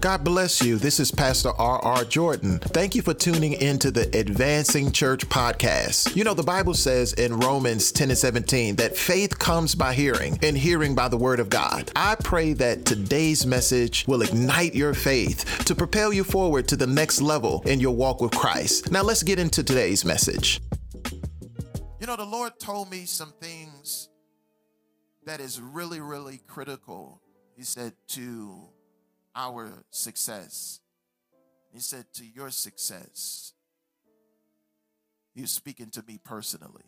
God 0.00 0.24
bless 0.24 0.62
you. 0.62 0.78
This 0.78 0.98
is 0.98 1.10
Pastor 1.10 1.50
R.R. 1.58 2.06
Jordan. 2.06 2.58
Thank 2.58 2.94
you 2.94 3.02
for 3.02 3.12
tuning 3.12 3.52
into 3.52 3.90
the 3.90 4.08
Advancing 4.18 4.92
Church 4.92 5.28
podcast. 5.28 6.16
You 6.16 6.24
know, 6.24 6.32
the 6.32 6.42
Bible 6.42 6.72
says 6.72 7.12
in 7.12 7.38
Romans 7.38 7.92
10 7.92 8.08
and 8.08 8.18
17 8.18 8.76
that 8.76 8.96
faith 8.96 9.38
comes 9.38 9.74
by 9.74 9.92
hearing, 9.92 10.38
and 10.42 10.56
hearing 10.56 10.94
by 10.94 11.08
the 11.08 11.18
word 11.18 11.38
of 11.38 11.50
God. 11.50 11.92
I 11.94 12.14
pray 12.14 12.54
that 12.54 12.86
today's 12.86 13.44
message 13.44 14.06
will 14.08 14.22
ignite 14.22 14.74
your 14.74 14.94
faith 14.94 15.66
to 15.66 15.74
propel 15.74 16.14
you 16.14 16.24
forward 16.24 16.66
to 16.68 16.76
the 16.76 16.86
next 16.86 17.20
level 17.20 17.62
in 17.66 17.78
your 17.78 17.94
walk 17.94 18.22
with 18.22 18.32
Christ. 18.32 18.90
Now, 18.90 19.02
let's 19.02 19.22
get 19.22 19.38
into 19.38 19.62
today's 19.62 20.02
message. 20.02 20.62
You 22.00 22.06
know, 22.06 22.16
the 22.16 22.24
Lord 22.24 22.58
told 22.58 22.90
me 22.90 23.04
some 23.04 23.34
things 23.38 24.08
that 25.26 25.40
is 25.40 25.60
really, 25.60 26.00
really 26.00 26.40
critical. 26.46 27.20
He 27.54 27.64
said 27.64 27.92
to 28.08 28.70
our 29.34 29.84
success. 29.90 30.80
He 31.72 31.80
said, 31.80 32.06
To 32.14 32.24
your 32.24 32.50
success. 32.50 33.52
He 35.34 35.42
was 35.42 35.50
speaking 35.50 35.90
to 35.90 36.02
me 36.06 36.18
personally. 36.22 36.84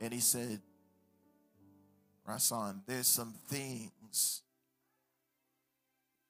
And 0.00 0.12
he 0.12 0.20
said, 0.20 0.60
Rasan, 2.28 2.82
there's 2.86 3.06
some 3.06 3.34
things 3.48 4.42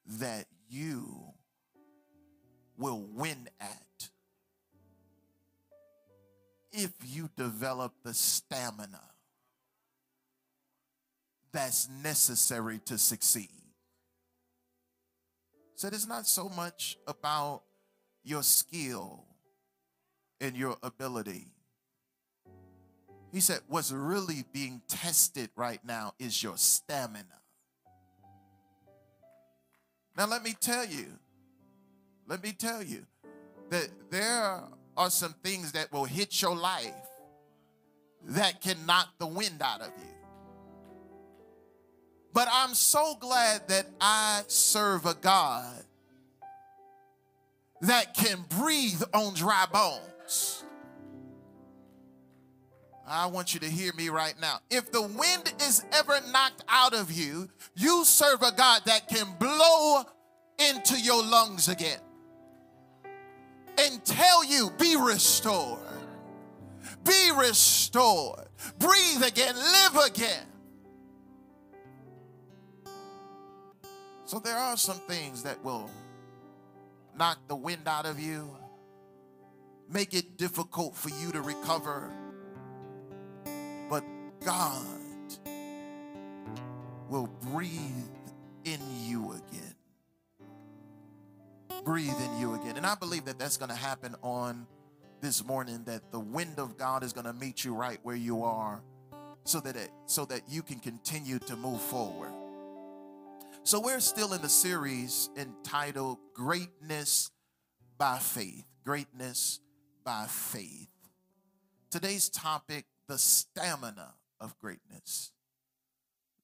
that 0.05 0.45
you 0.69 1.33
will 2.77 3.05
win 3.13 3.49
at 3.59 4.09
if 6.71 6.91
you 7.05 7.29
develop 7.35 7.93
the 8.03 8.13
stamina 8.13 9.01
that's 11.51 11.89
necessary 12.03 12.79
to 12.85 12.97
succeed 12.97 13.66
said 15.77 15.93
it's 15.93 16.07
not 16.07 16.25
so 16.25 16.49
much 16.49 16.97
about 17.05 17.61
your 18.23 18.41
skill 18.41 19.23
and 20.41 20.57
your 20.57 20.75
ability. 20.81 21.45
He 23.31 23.39
said, 23.39 23.59
What's 23.67 23.91
really 23.91 24.43
being 24.51 24.81
tested 24.87 25.51
right 25.55 25.79
now 25.85 26.13
is 26.17 26.41
your 26.41 26.57
stamina. 26.57 27.25
Now, 30.17 30.25
let 30.25 30.43
me 30.43 30.55
tell 30.59 30.83
you, 30.83 31.05
let 32.27 32.41
me 32.41 32.53
tell 32.53 32.81
you 32.81 33.05
that 33.69 33.89
there 34.09 34.63
are 34.97 35.09
some 35.11 35.35
things 35.43 35.73
that 35.73 35.91
will 35.93 36.05
hit 36.05 36.41
your 36.41 36.55
life 36.55 36.91
that 38.29 38.61
can 38.61 38.83
knock 38.87 39.09
the 39.19 39.27
wind 39.27 39.61
out 39.61 39.81
of 39.81 39.91
you. 39.99 40.16
But 42.37 42.49
I'm 42.51 42.75
so 42.75 43.15
glad 43.19 43.67
that 43.69 43.87
I 43.99 44.43
serve 44.45 45.07
a 45.07 45.15
God 45.15 45.73
that 47.81 48.13
can 48.13 48.45
breathe 48.59 49.01
on 49.11 49.33
dry 49.33 49.65
bones. 49.73 50.63
I 53.07 53.25
want 53.25 53.55
you 53.55 53.59
to 53.61 53.65
hear 53.65 53.91
me 53.93 54.09
right 54.09 54.35
now. 54.39 54.59
If 54.69 54.91
the 54.91 55.01
wind 55.01 55.51
is 55.63 55.83
ever 55.91 56.19
knocked 56.31 56.63
out 56.69 56.93
of 56.93 57.11
you, 57.11 57.49
you 57.75 58.05
serve 58.05 58.43
a 58.43 58.51
God 58.51 58.83
that 58.85 59.09
can 59.09 59.25
blow 59.39 60.03
into 60.59 60.95
your 61.01 61.23
lungs 61.23 61.69
again 61.69 62.01
and 63.79 64.05
tell 64.05 64.45
you, 64.45 64.69
be 64.77 64.95
restored, 64.95 65.79
be 67.03 67.31
restored, 67.35 68.45
breathe 68.77 69.23
again, 69.23 69.55
live 69.55 70.05
again. 70.05 70.45
So 74.27 74.39
there 74.39 74.57
are 74.57 74.75
some 74.75 74.97
things 74.97 75.43
that 75.43 75.63
will 75.63 75.89
knock 77.17 77.39
the 77.47 77.55
wind 77.55 77.87
out 77.87 78.05
of 78.05 78.19
you, 78.19 78.53
make 79.89 80.13
it 80.13 80.35
difficult 80.35 80.97
for 80.97 81.07
you 81.07 81.31
to 81.31 81.41
recover. 81.41 82.11
But 83.89 84.03
God 84.43 84.83
will 87.07 87.27
breathe 87.53 87.79
in 88.65 88.81
you 89.05 89.31
again. 89.31 89.75
Breathe 91.85 92.09
in 92.09 92.37
you 92.41 92.55
again. 92.55 92.75
And 92.75 92.85
I 92.85 92.95
believe 92.95 93.23
that 93.25 93.39
that's 93.39 93.55
going 93.55 93.69
to 93.69 93.77
happen 93.77 94.13
on 94.21 94.67
this 95.21 95.45
morning 95.45 95.85
that 95.85 96.11
the 96.11 96.19
wind 96.19 96.59
of 96.59 96.77
God 96.77 97.01
is 97.01 97.13
going 97.13 97.27
to 97.27 97.33
meet 97.33 97.63
you 97.63 97.73
right 97.73 97.97
where 98.03 98.17
you 98.17 98.43
are 98.43 98.81
so 99.45 99.61
that 99.61 99.77
it, 99.77 99.89
so 100.05 100.25
that 100.25 100.41
you 100.49 100.63
can 100.63 100.79
continue 100.79 101.39
to 101.39 101.55
move 101.55 101.79
forward. 101.79 102.33
So 103.67 103.81
we're 103.81 103.99
still 103.99 104.31
in 104.31 104.41
the 104.41 104.47
series 104.47 105.29
entitled 105.35 106.19
Greatness 106.33 107.31
by 107.97 108.17
Faith. 108.17 108.63
Greatness 108.85 109.59
by 110.05 110.25
Faith. 110.29 110.87
Today's 111.91 112.29
topic 112.29 112.85
the 113.09 113.17
stamina 113.17 114.13
of 114.39 114.57
greatness. 114.57 115.33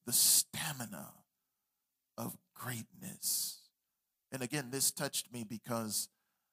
The 0.05 0.11
stamina 0.11 1.13
of 2.17 2.35
greatness. 2.53 3.69
And 4.33 4.43
again, 4.43 4.67
this 4.69 4.91
touched 4.91 5.31
me 5.31 5.45
because 5.45 6.09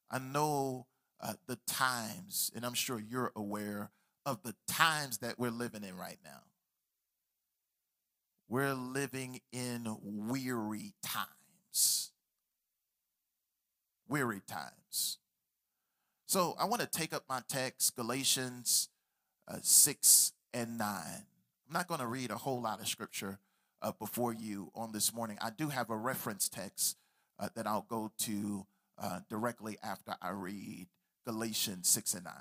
I 0.09 0.21
know 0.21 0.87
uh, 1.21 1.33
the 1.49 1.59
times, 1.67 2.53
and 2.55 2.65
I'm 2.65 2.75
sure 2.75 3.01
you're 3.01 3.33
aware 3.35 3.91
of 4.25 4.45
the 4.45 4.55
times 4.69 5.19
that 5.19 5.37
we're 5.37 5.51
living 5.51 5.83
in 5.83 5.97
right 5.97 6.19
now. 6.25 6.43
We're 8.51 8.75
living 8.75 9.43
in 9.53 9.97
weary 10.03 10.93
times. 11.05 12.11
Weary 14.09 14.43
times. 14.45 15.19
So 16.27 16.57
I 16.59 16.65
want 16.65 16.83
to 16.83 16.89
take 16.89 17.15
up 17.15 17.23
my 17.29 17.43
text, 17.49 17.95
Galatians 17.95 18.89
uh, 19.47 19.59
6 19.63 20.33
and 20.53 20.79
9. 20.79 20.89
I'm 20.89 21.73
not 21.73 21.87
going 21.87 22.01
to 22.01 22.09
read 22.09 22.33
a 22.33 22.39
whole 22.39 22.61
lot 22.61 22.81
of 22.81 22.89
scripture 22.89 23.39
uh, 23.83 23.93
before 23.93 24.33
you 24.33 24.73
on 24.75 24.91
this 24.91 25.15
morning. 25.15 25.39
I 25.41 25.51
do 25.51 25.69
have 25.69 25.89
a 25.89 25.97
reference 25.97 26.49
text 26.49 26.97
uh, 27.39 27.51
that 27.55 27.69
I'll 27.69 27.87
go 27.89 28.11
to 28.19 28.67
uh, 29.01 29.21
directly 29.29 29.79
after 29.81 30.17
I 30.21 30.31
read 30.31 30.89
Galatians 31.25 31.89
6 31.89 32.15
and 32.15 32.25
9. 32.25 32.33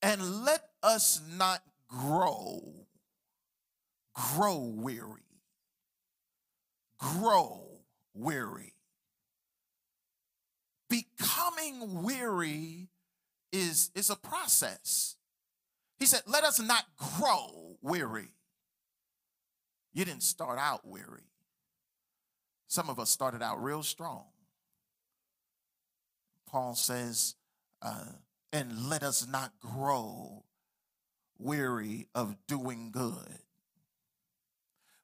And 0.00 0.42
let 0.46 0.70
us 0.82 1.20
not 1.36 1.60
grow 1.86 2.86
grow 4.14 4.58
weary. 4.58 5.22
Grow 6.98 7.80
weary. 8.14 8.74
Becoming 10.88 12.02
weary 12.02 12.88
is, 13.52 13.90
is 13.94 14.10
a 14.10 14.16
process. 14.16 15.16
He 15.98 16.06
said, 16.06 16.22
Let 16.26 16.44
us 16.44 16.60
not 16.60 16.84
grow 16.96 17.76
weary. 17.82 18.30
You 19.92 20.04
didn't 20.04 20.22
start 20.22 20.58
out 20.58 20.86
weary. 20.86 21.28
Some 22.66 22.90
of 22.90 22.98
us 22.98 23.10
started 23.10 23.42
out 23.42 23.62
real 23.62 23.82
strong. 23.82 24.24
Paul 26.48 26.74
says, 26.74 27.34
uh, 27.82 28.04
and 28.52 28.88
let 28.88 29.02
us 29.02 29.26
not 29.26 29.52
grow 29.60 30.44
weary 31.38 32.08
of 32.14 32.36
doing 32.46 32.90
good. 32.90 33.40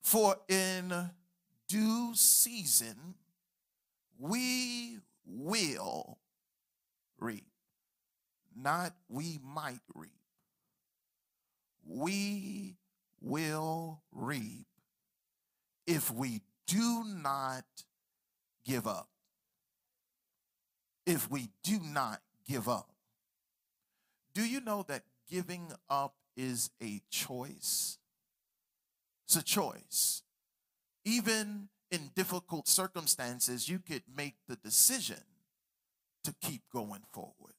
For 0.04 0.36
in 0.50 0.92
due 1.66 2.14
season 2.14 3.14
we 4.18 4.98
will 5.26 6.18
reap, 7.18 7.46
not 8.54 8.92
we 9.08 9.40
might 9.42 9.80
reap. 9.94 10.10
We 11.86 12.76
will 13.22 14.02
reap 14.12 14.66
if 15.86 16.10
we 16.10 16.42
do 16.66 17.04
not 17.06 17.64
give 18.66 18.86
up. 18.86 19.08
If 21.06 21.30
we 21.30 21.48
do 21.62 21.80
not 21.82 22.20
give 22.46 22.68
up. 22.68 22.90
Do 24.34 24.46
you 24.46 24.60
know 24.60 24.84
that 24.86 25.04
giving 25.30 25.72
up 25.88 26.14
is 26.36 26.70
a 26.82 27.00
choice? 27.10 27.93
It's 29.34 29.42
a 29.42 29.44
choice. 29.44 30.22
Even 31.04 31.68
in 31.90 32.12
difficult 32.14 32.68
circumstances, 32.68 33.68
you 33.68 33.80
could 33.80 34.04
make 34.16 34.36
the 34.46 34.54
decision 34.54 35.24
to 36.22 36.32
keep 36.40 36.62
going 36.72 37.02
forward. 37.12 37.54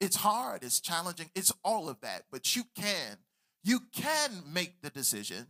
It's 0.00 0.16
hard, 0.16 0.64
it's 0.64 0.80
challenging, 0.80 1.30
it's 1.36 1.52
all 1.62 1.88
of 1.88 2.00
that, 2.00 2.24
but 2.32 2.56
you 2.56 2.64
can, 2.74 3.18
you 3.62 3.82
can 3.92 4.42
make 4.52 4.82
the 4.82 4.90
decision 4.90 5.46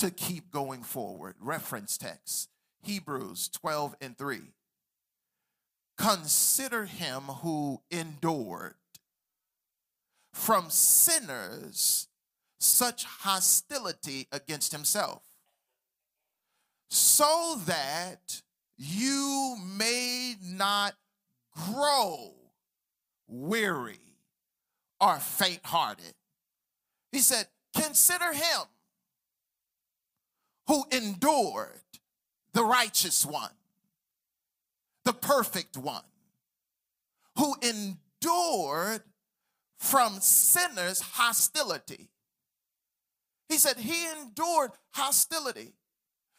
to 0.00 0.10
keep 0.10 0.50
going 0.50 0.82
forward. 0.82 1.36
Reference 1.40 1.96
text 1.96 2.50
Hebrews 2.82 3.48
12 3.48 3.96
and 4.02 4.18
3. 4.18 4.40
Consider 5.96 6.84
him 6.84 7.22
who 7.22 7.80
endured 7.90 8.74
from 10.34 10.68
sinners 10.68 12.08
such 12.62 13.04
hostility 13.04 14.28
against 14.32 14.72
himself, 14.72 15.22
so 16.88 17.58
that 17.66 18.42
you 18.76 19.56
may 19.76 20.36
not 20.42 20.94
grow 21.50 22.34
weary 23.26 23.98
or 25.00 25.18
faint 25.18 25.60
hearted. 25.64 26.14
He 27.10 27.18
said, 27.18 27.46
Consider 27.74 28.32
him 28.32 28.60
who 30.66 30.84
endured 30.92 31.80
the 32.52 32.64
righteous 32.64 33.24
one, 33.24 33.50
the 35.04 35.12
perfect 35.12 35.76
one, 35.76 36.04
who 37.38 37.54
endured 37.62 39.02
from 39.78 40.20
sinners' 40.20 41.00
hostility. 41.00 42.11
He 43.52 43.58
said 43.58 43.76
he 43.76 44.06
endured 44.18 44.70
hostility. 44.94 45.74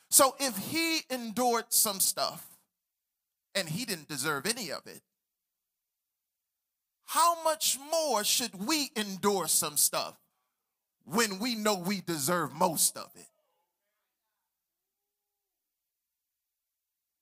So 0.09 0.35
if 0.39 0.57
he 0.57 1.01
endured 1.11 1.65
some 1.69 1.99
stuff 1.99 2.43
and 3.53 3.69
he 3.69 3.85
didn't 3.85 4.07
deserve 4.07 4.47
any 4.47 4.71
of 4.71 4.87
it, 4.87 5.01
how 7.05 7.43
much 7.43 7.77
more 7.91 8.23
should 8.23 8.65
we 8.65 8.89
endure 8.95 9.47
some 9.47 9.77
stuff 9.77 10.15
when 11.05 11.37
we 11.37 11.53
know 11.53 11.75
we 11.75 12.01
deserve 12.01 12.51
most 12.51 12.97
of 12.97 13.11
it? 13.13 13.27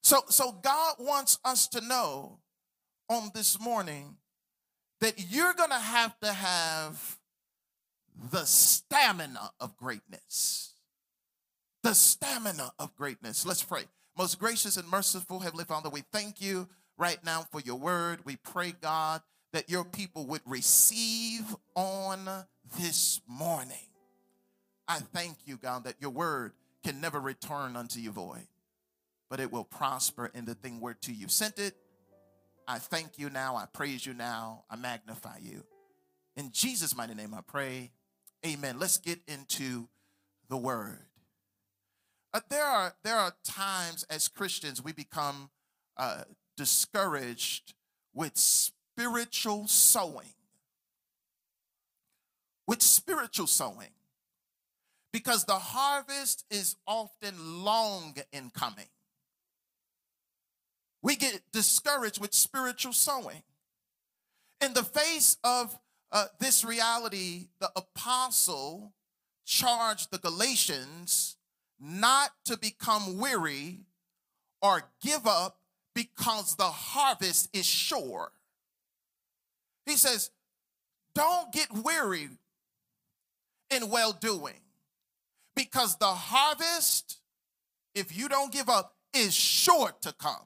So, 0.03 0.21
so 0.29 0.53
God 0.53 0.95
wants 0.99 1.38
us 1.43 1.67
to 1.67 1.81
know 1.81 2.39
on 3.09 3.31
this 3.35 3.59
morning 3.59 4.15
that 5.01 5.29
you're 5.29 5.53
going 5.53 5.71
to 5.71 5.75
have 5.75 6.17
to 6.21 6.31
have 6.31 7.17
the 8.31 8.46
stamina 8.46 9.52
of 9.60 9.78
greatness. 9.78 10.74
The 11.84 11.94
stamina 11.94 12.72
of 12.80 12.96
greatness. 12.96 13.46
Let's 13.46 13.63
pray. 13.63 13.84
Most 14.18 14.40
gracious 14.40 14.78
and 14.78 14.88
merciful 14.88 15.40
Heavenly 15.40 15.66
Father, 15.66 15.90
we 15.90 16.02
thank 16.12 16.42
you 16.42 16.68
right 16.98 17.24
now 17.25 17.46
for 17.52 17.60
your 17.60 17.78
word. 17.78 18.19
We 18.25 18.36
pray, 18.36 18.74
God, 18.80 19.22
that 19.54 19.69
your 19.69 19.84
people 19.84 20.25
would 20.28 20.42
receive 20.46 21.56
on 21.75 22.28
this 22.80 23.22
morning. 23.28 23.88
I 24.88 25.00
thank 25.00 25.38
you, 25.46 25.58
God, 25.58 25.86
that 25.86 25.96
your 26.00 26.12
word 26.12 26.54
can 26.84 27.02
never 27.02 27.19
return 27.19 27.75
unto 27.75 28.00
you 28.00 28.12
void 28.12 28.48
but 29.31 29.40
it 29.40 29.50
will 29.50 29.63
prosper 29.63 30.30
in 30.36 30.44
the 30.44 30.54
thing 30.54 30.81
whereto 30.81 31.10
you 31.13 31.30
sent 31.30 31.58
it. 31.58 31.74
I 32.68 32.80
thank 32.80 33.18
you 33.18 33.30
now. 33.30 33.56
I 33.56 33.66
praise 33.66 34.06
you 34.06 34.13
now. 34.13 34.66
I 34.69 34.75
magnify 34.75 35.38
you. 35.42 35.63
In 36.36 36.52
Jesus' 36.52 36.96
mighty 36.96 37.16
name, 37.16 37.34
I 37.34 37.40
pray. 37.40 37.92
Amen. 38.45 38.79
Let's 38.79 38.97
get 38.97 39.19
into 39.27 39.88
the 40.49 40.57
word. 40.57 41.05
Uh, 42.33 42.39
there 42.49 42.65
are 42.65 42.95
there 43.03 43.17
are 43.17 43.33
times 43.43 44.05
as 44.09 44.27
Christians 44.27 44.83
we 44.83 44.93
become 44.93 45.49
uh, 45.97 46.23
discouraged 46.57 47.73
with 48.13 48.38
spiritual 48.38 49.67
sowing. 49.67 50.33
With 52.67 52.81
spiritual 52.81 53.47
sowing, 53.47 53.89
because 55.11 55.43
the 55.43 55.59
harvest 55.59 56.45
is 56.49 56.77
often 56.88 57.63
long 57.65 58.15
in 58.31 58.49
coming 58.51 58.88
we 61.01 61.15
get 61.15 61.41
discouraged 61.51 62.21
with 62.21 62.33
spiritual 62.33 62.93
sowing. 62.93 63.43
In 64.63 64.73
the 64.73 64.83
face 64.83 65.38
of 65.43 65.77
uh, 66.12 66.25
this 66.40 66.66
reality, 66.66 67.48
the 67.60 67.72
apostle 67.75 68.94
charged 69.46 70.12
the 70.12 70.18
Galatians 70.18 71.38
not 71.80 72.31
to 72.46 72.58
become 72.58 73.18
weary 73.18 73.80
or 74.62 74.84
give 75.02 75.25
up 75.25 75.58
because 75.96 76.56
the 76.56 76.63
harvest 76.63 77.50
is 77.54 77.66
sure. 77.66 78.31
He 79.86 79.96
says, 79.96 80.31
Don't 81.16 81.52
get 81.52 81.72
weary 81.72 82.30
in 83.69 83.90
well 83.90 84.13
doing 84.13 84.60
because 85.56 85.98
the 85.98 86.06
harvest, 86.06 87.19
if 87.96 88.16
you 88.16 88.30
don't 88.30 88.52
give 88.52 88.69
up, 88.69 88.96
is 89.13 89.34
sure 89.34 89.92
to 90.02 90.13
come. 90.13 90.46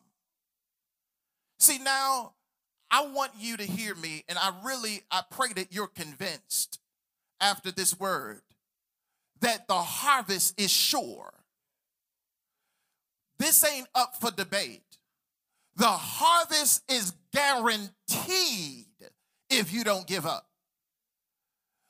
See, 1.59 1.79
now 1.79 2.34
I 2.95 3.07
want 3.07 3.33
you 3.37 3.57
to 3.57 3.63
hear 3.63 3.93
me, 3.93 4.23
and 4.29 4.39
I 4.39 4.53
really, 4.63 5.01
I 5.11 5.21
pray 5.29 5.49
that 5.55 5.73
you're 5.73 5.85
convinced 5.85 6.79
after 7.41 7.69
this 7.69 7.99
word 7.99 8.39
that 9.41 9.67
the 9.67 9.73
harvest 9.73 10.57
is 10.57 10.71
sure. 10.71 11.33
This 13.37 13.65
ain't 13.65 13.89
up 13.95 14.15
for 14.21 14.31
debate. 14.31 14.97
The 15.75 15.87
harvest 15.87 16.89
is 16.89 17.11
guaranteed 17.33 18.85
if 19.49 19.73
you 19.73 19.83
don't 19.83 20.07
give 20.07 20.25
up. 20.25 20.47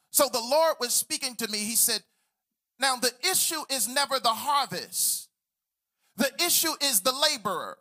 So 0.09 0.27
the 0.33 0.41
Lord 0.41 0.77
was 0.79 0.91
speaking 0.91 1.35
to 1.35 1.47
me. 1.51 1.59
He 1.59 1.75
said, 1.75 2.01
Now 2.79 2.95
the 2.95 3.11
issue 3.29 3.61
is 3.69 3.87
never 3.87 4.19
the 4.19 4.29
harvest, 4.29 5.29
the 6.17 6.31
issue 6.43 6.73
is 6.81 7.01
the 7.01 7.13
laborer. 7.13 7.77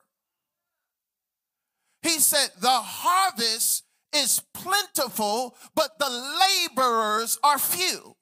He 2.05 2.21
said, 2.21 2.51
The 2.61 2.69
harvest 2.69 3.85
is 4.15 4.41
plentiful, 4.53 5.57
but 5.75 5.99
the 5.99 6.11
laborers 6.11 7.39
are 7.43 7.59
few. 7.59 8.15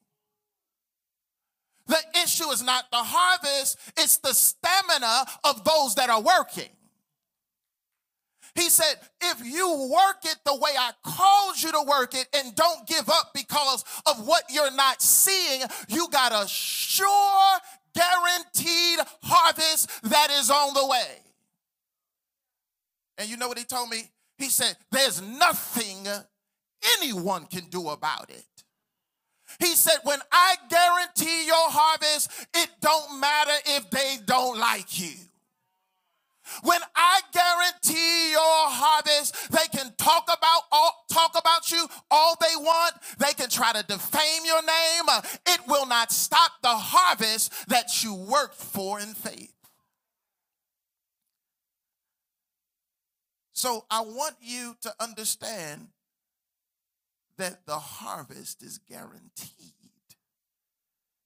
The 1.88 1.99
issue 2.23 2.49
is 2.50 2.62
not 2.62 2.84
the 2.93 3.02
harvest, 3.02 3.79
it's 3.96 4.19
the 4.19 4.32
stamina 4.32 5.26
of 5.44 5.64
those 5.64 5.96
that 5.96 6.08
are 6.08 6.23
working. 6.23 6.70
He 8.55 8.69
said, 8.69 8.94
if 9.23 9.44
you 9.44 9.90
work 9.90 10.25
it 10.25 10.37
the 10.44 10.55
way 10.55 10.70
I 10.78 10.93
called 11.02 11.61
you 11.61 11.73
to 11.73 11.82
work 11.88 12.14
it 12.14 12.28
and 12.35 12.55
don't 12.55 12.87
give 12.87 13.08
up 13.08 13.32
because 13.35 13.82
of 14.05 14.26
what 14.26 14.44
you're 14.50 14.75
not 14.75 15.00
seeing, 15.00 15.62
you 15.88 16.06
got 16.11 16.32
a 16.32 16.46
sure, 16.46 17.58
guaranteed 17.94 19.00
harvest 19.23 19.90
that 20.05 20.28
is 20.31 20.50
on 20.50 20.75
the 20.75 20.87
way. 20.87 21.22
And 23.19 23.29
you 23.29 23.37
know 23.37 23.49
what 23.49 23.59
he 23.59 23.64
told 23.64 23.91
me? 23.91 24.11
He 24.38 24.49
said, 24.49 24.76
There's 24.91 25.20
nothing 25.20 26.06
anyone 26.99 27.47
can 27.47 27.64
do 27.67 27.88
about 27.88 28.31
it. 28.31 28.44
He 29.59 29.75
said, 29.75 29.99
When 30.05 30.19
I 30.31 30.56
guarantee 30.69 31.47
your 31.47 31.70
harvest, 31.70 32.31
it 32.55 32.70
don't 32.81 33.20
matter 33.20 33.53
if 33.67 33.91
they 33.91 34.17
don't 34.25 34.59
like 34.59 34.99
you. 34.99 35.14
When 36.64 36.81
I 36.97 37.21
guarantee 37.33 38.33
your 38.33 38.40
harvest, 38.40 39.50
they 39.52 39.66
can 39.73 39.92
talk 39.97 40.25
about 40.25 40.62
all, 40.73 41.04
talk 41.11 41.38
about 41.38 41.71
you 41.71 41.87
all 42.11 42.37
they 42.40 42.57
want. 42.57 42.95
They 43.19 43.33
can 43.33 43.49
try 43.49 43.73
to 43.73 43.83
defame 43.85 44.45
your 44.45 44.62
name. 44.62 45.23
It 45.47 45.61
will 45.69 45.87
not 45.87 46.11
stop 46.11 46.52
the 46.62 46.69
harvest 46.69 47.69
that 47.69 48.02
you 48.02 48.14
worked 48.14 48.57
for 48.57 49.00
in 49.00 49.14
faith. 49.14 49.52
So 53.62 53.85
I 53.88 54.00
want 54.00 54.35
you 54.40 54.75
to 54.81 54.92
understand 54.99 55.87
that 57.37 57.64
the 57.64 57.78
harvest 57.78 58.61
is 58.61 58.78
guaranteed. 58.78 59.73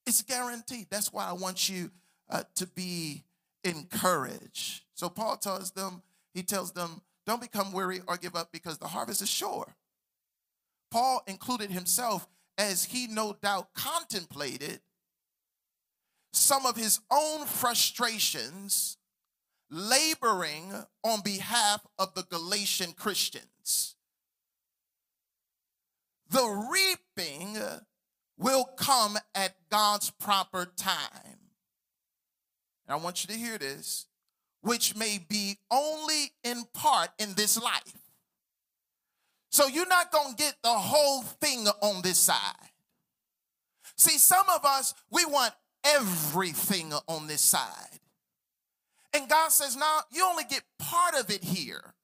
It's 0.05 0.21
guaranteed. 0.21 0.89
That's 0.91 1.11
why 1.11 1.27
I 1.27 1.33
want 1.33 1.71
you 1.71 1.91
uh, 2.29 2.43
to 2.57 2.67
be 2.67 3.25
encouraged. 3.65 4.83
So 4.93 5.09
Paul 5.09 5.39
tells 5.39 5.71
them, 5.71 6.03
he 6.35 6.43
tells 6.43 6.73
them, 6.73 7.01
don't 7.25 7.41
become 7.41 7.73
weary 7.73 8.03
or 8.07 8.19
give 8.19 8.37
up 8.37 8.53
because 8.53 8.77
the 8.77 8.89
harvest 8.89 9.23
is 9.23 9.31
sure. 9.31 9.75
Paul 10.91 11.23
included 11.27 11.71
himself 11.71 12.29
as 12.59 12.85
he 12.85 13.07
no 13.07 13.35
doubt 13.41 13.73
contemplated 13.73 14.81
some 16.35 16.67
of 16.67 16.77
his 16.77 17.01
own 17.11 17.47
frustrations 17.47 18.99
laboring 19.71 20.73
on 21.03 21.21
behalf 21.23 21.85
of 21.99 22.15
the 22.15 22.23
Galatian 22.23 22.93
Christians. 22.93 23.97
The 26.29 26.67
reaping 26.71 27.57
will 28.39 28.65
come 28.65 29.17
at 29.35 29.55
God's 29.71 30.11
proper 30.11 30.67
time. 30.77 31.39
And 32.87 32.95
I 32.95 32.97
want 32.97 33.25
you 33.25 33.35
to 33.35 33.39
hear 33.39 33.59
this, 33.59 34.07
which 34.61 34.97
may 34.97 35.19
be 35.29 35.59
only 35.71 36.33
in 36.45 36.65
part 36.75 37.11
in 37.19 37.35
this 37.35 37.61
life. 37.61 37.99
So 39.51 39.67
you're 39.67 39.89
not 39.89 40.13
going 40.13 40.35
to 40.35 40.37
get 40.37 40.57
the 40.63 40.69
whole 40.69 41.23
thing 41.23 41.67
on 41.81 42.03
this 42.03 42.19
side. 42.19 42.71
See, 43.97 44.19
some 44.19 44.47
of 44.55 44.65
us, 44.65 44.93
we 45.11 45.25
want 45.25 45.55
everything 45.85 46.93
on 47.09 47.27
this 47.27 47.41
side. 47.41 48.01
And 49.17 49.29
God 49.31 49.51
says, 49.51 49.77
now 49.77 50.01
you 50.13 50.27
only 50.27 50.45
get 50.45 50.63
part 50.79 51.15
of 51.15 51.31
it 51.31 51.43
here. 51.43 51.95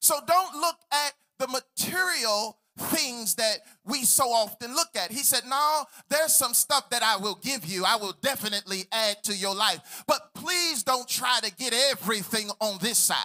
So 0.00 0.14
don't 0.26 0.54
look 0.54 0.76
at 0.92 1.14
the 1.40 1.48
material 1.48 2.58
things 2.78 3.34
that 3.34 3.58
we 3.84 4.04
so 4.04 4.24
often 4.24 4.74
look 4.74 4.88
at. 4.94 5.10
He 5.10 5.18
said, 5.18 5.42
No, 5.46 5.84
there's 6.08 6.34
some 6.34 6.54
stuff 6.54 6.88
that 6.90 7.02
I 7.02 7.16
will 7.16 7.38
give 7.42 7.66
you. 7.66 7.84
I 7.84 7.96
will 7.96 8.14
definitely 8.22 8.84
add 8.90 9.22
to 9.24 9.34
your 9.34 9.54
life. 9.54 10.04
But 10.06 10.32
please 10.34 10.82
don't 10.82 11.08
try 11.08 11.40
to 11.42 11.52
get 11.54 11.74
everything 11.90 12.50
on 12.60 12.78
this 12.80 12.98
side. 12.98 13.18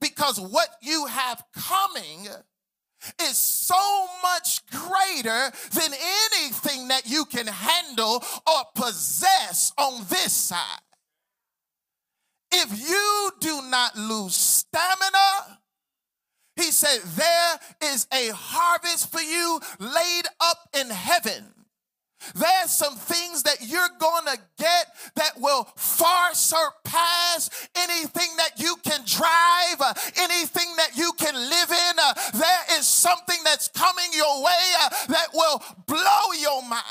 Because 0.00 0.40
what 0.40 0.68
you 0.80 1.06
have 1.06 1.44
coming 1.52 2.28
is 3.22 3.36
so 3.36 4.06
much 4.22 4.64
greater 4.70 5.50
than 5.72 5.92
anything 6.32 6.88
that 6.88 7.02
you 7.06 7.24
can 7.24 7.46
handle 7.46 8.24
or 8.46 8.62
possess 8.74 9.72
on 9.76 10.06
this 10.08 10.32
side. 10.32 10.80
If 12.52 12.88
you 12.88 13.30
do 13.40 13.62
not 13.68 13.96
lose 13.96 14.34
stamina, 14.34 15.58
he 16.56 16.70
said, 16.70 17.00
There 17.16 17.58
is 17.92 18.06
a 18.12 18.30
harvest 18.34 19.10
for 19.12 19.20
you 19.20 19.60
laid 19.78 20.24
up 20.40 20.68
in 20.78 20.90
heaven. 20.90 21.54
There's 22.34 22.70
some 22.70 22.96
things 22.96 23.44
that 23.44 23.66
you're 23.66 23.88
going 23.98 24.26
to 24.26 24.38
get 24.58 24.86
that 25.16 25.40
will 25.40 25.64
far 25.76 26.34
surpass 26.34 27.68
anything 27.74 28.36
that 28.36 28.52
you 28.58 28.76
can 28.84 29.00
drive, 29.06 29.80
uh, 29.80 29.94
anything 30.18 30.76
that 30.76 30.90
you 30.96 31.12
can 31.16 31.34
live 31.34 31.70
in. 31.70 31.98
Uh, 31.98 32.14
there 32.34 32.78
is 32.78 32.86
something 32.86 33.38
that's 33.42 33.68
coming 33.68 34.10
your 34.12 34.44
way 34.44 34.72
uh, 34.82 34.88
that 35.08 35.28
will 35.32 35.62
blow 35.86 36.32
your 36.38 36.62
mind. 36.62 36.84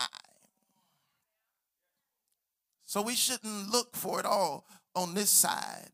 So 2.86 3.04
we 3.04 3.16
shouldn't 3.16 3.70
look 3.70 3.96
for 3.96 4.20
it 4.20 4.26
all 4.26 4.66
on 5.00 5.14
this 5.14 5.30
side. 5.30 5.90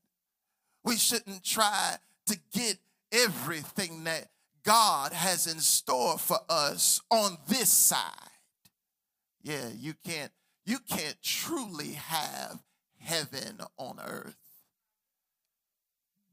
We 0.83 0.97
shouldn't 0.97 1.43
try 1.43 1.95
to 2.25 2.39
get 2.51 2.77
everything 3.11 4.03
that 4.05 4.29
God 4.63 5.13
has 5.13 5.45
in 5.45 5.59
store 5.59 6.17
for 6.17 6.39
us 6.49 7.01
on 7.11 7.37
this 7.47 7.69
side. 7.69 7.99
Yeah, 9.43 9.69
you 9.77 9.93
can't 10.03 10.31
you 10.65 10.79
can't 10.79 11.21
truly 11.21 11.91
have 11.91 12.63
heaven 12.99 13.59
on 13.77 13.99
earth. 14.03 14.35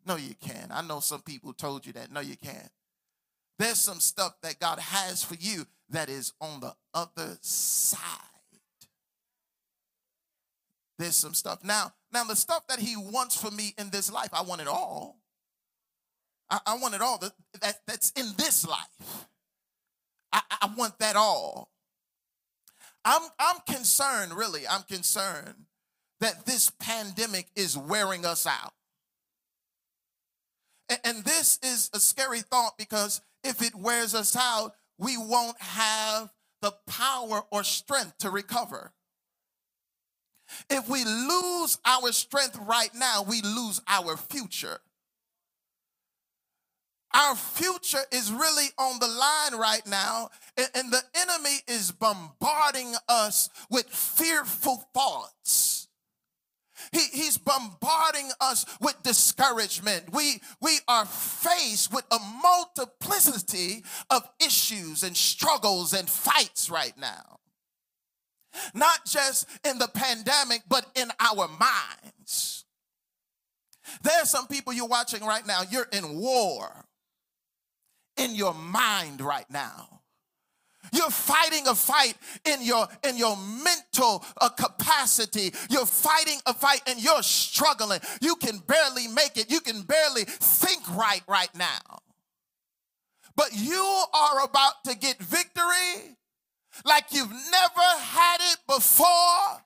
No, 0.07 0.17
you 0.17 0.35
can't. 0.35 0.73
I 0.73 0.81
know 0.81 1.00
some 1.00 1.21
people 1.21 1.52
told 1.52 1.85
you 1.85 1.93
that. 1.93 2.11
No, 2.11 2.21
you 2.21 2.37
can't. 2.37 2.71
There's 3.59 3.79
some 3.79 4.00
stuff 4.00 4.35
that 4.43 4.59
God 4.59 4.79
has 4.79 5.23
for 5.23 5.35
you 5.35 5.67
that 5.91 6.09
is 6.09 6.33
on 6.41 6.61
the 6.61 6.75
other 6.95 7.37
side. 7.43 8.00
There's 10.99 11.17
some 11.17 11.35
stuff. 11.35 11.62
Now, 11.62 11.93
now 12.12 12.25
the 12.25 12.37
stuff 12.37 12.66
that 12.69 12.78
he 12.78 12.97
wants 12.97 13.40
for 13.40 13.50
me 13.50 13.75
in 13.78 13.90
this 13.90 14.12
life, 14.12 14.31
I 14.33 14.42
want 14.42 14.61
it 14.61 14.69
all. 14.69 15.19
I, 16.50 16.61
I 16.66 16.78
want 16.78 16.95
it 16.95 17.00
all 17.00 17.19
that, 17.19 17.33
that, 17.61 17.81
that's 17.87 18.11
in 18.11 18.33
this 18.37 18.66
life. 18.66 19.26
I, 20.33 20.42
I 20.62 20.71
want 20.76 20.99
that 20.99 21.16
all. 21.16 21.71
I'm, 23.04 23.23
I'm 23.38 23.57
concerned, 23.66 24.33
really, 24.35 24.66
I'm 24.69 24.83
concerned 24.83 25.66
that 26.21 26.47
this 26.47 26.71
pandemic 26.78 27.49
is 27.57 27.76
wearing 27.76 28.25
us 28.25 28.47
out. 28.47 28.75
And, 30.88 31.00
and 31.04 31.25
this 31.25 31.59
is 31.62 31.90
a 31.92 32.00
scary 32.00 32.40
thought 32.40 32.78
because 32.78 33.21
if 33.42 33.61
it 33.61 33.75
wears 33.75 34.14
us 34.14 34.37
out, 34.37 34.75
we 34.99 35.16
won't 35.16 35.61
have 35.61 36.31
the 36.61 36.73
power 36.87 37.42
or 37.50 37.64
strength 37.64 38.19
to 38.19 38.31
recover. 38.31 38.92
If 40.71 40.88
we 40.88 41.04
lose 41.04 41.78
our 41.85 42.12
strength 42.12 42.59
right 42.66 42.94
now, 42.94 43.25
we 43.26 43.42
lose 43.42 43.80
our 43.87 44.16
future. 44.16 44.80
Our 47.14 47.37
future 47.37 48.00
is 48.11 48.32
really 48.32 48.68
on 48.78 48.99
the 48.99 49.06
line 49.06 49.61
right 49.61 49.87
now, 49.87 50.30
and, 50.56 50.90
the 50.90 51.02
enemy 51.14 51.59
is 51.68 51.92
bombarding 51.92 52.94
us 53.09 53.50
with 53.71 53.87
fearful 53.87 54.88
thoughts. 54.94 55.88
He, 56.90 57.00
he's 57.12 57.38
bombarding 57.38 58.30
us 58.40 58.64
with 58.80 59.02
discouragement. 59.02 60.12
We, 60.12 60.40
we 60.61 60.78
are 60.88 61.04
faced 61.04 61.92
with 61.92 62.04
a 62.11 62.18
multiplicity 62.42 63.85
of 64.11 64.28
issues 64.40 65.02
and 65.02 65.16
struggles 65.16 65.92
and 65.92 66.09
fights 66.09 66.71
right 66.71 66.97
now. 66.99 67.40
Not 68.75 69.04
just 69.06 69.49
in 69.64 69.78
the 69.78 69.88
pandemic, 69.88 70.62
but 70.68 70.87
in 70.94 71.11
our 71.21 71.49
minds. 71.49 72.64
There 74.02 74.21
are 74.21 74.26
some 74.26 74.47
people 74.47 74.73
you're 74.73 74.87
watching 74.87 75.25
right 75.25 75.47
now, 75.47 75.62
you're 75.71 75.88
in 75.92 76.18
war 76.18 76.87
in 78.16 78.35
your 78.35 78.54
mind 78.54 79.21
right 79.21 79.50
now. 79.50 80.00
You're 80.92 81.11
fighting 81.11 81.66
a 81.68 81.75
fight 81.75 82.14
in 82.44 82.62
your 82.62 82.87
in 83.04 83.16
your 83.16 83.37
mental 83.37 84.25
uh, 84.40 84.49
capacity. 84.50 85.52
You're 85.71 85.87
fighting 85.87 86.38
a 86.44 86.52
fight 86.52 86.82
and 86.87 87.02
you're 87.02 87.23
struggling. 87.23 88.00
You 88.21 88.35
can 88.35 88.59
barely 88.59 89.09
make 89.09 89.37
it. 89.37 89.50
You 89.50 89.61
can 89.61 89.82
barely 89.82 90.25
think 90.25 90.82
right 90.94 91.23
right 91.28 91.54
now. 91.54 92.00
But 93.37 93.50
you 93.54 94.04
are 94.12 94.44
about 94.44 94.85
to 94.85 94.97
get 94.97 95.18
victory 95.18 96.16
like 96.85 97.05
you've 97.11 97.31
never 97.31 97.88
had 97.99 98.38
it 98.52 98.59
before 98.67 99.62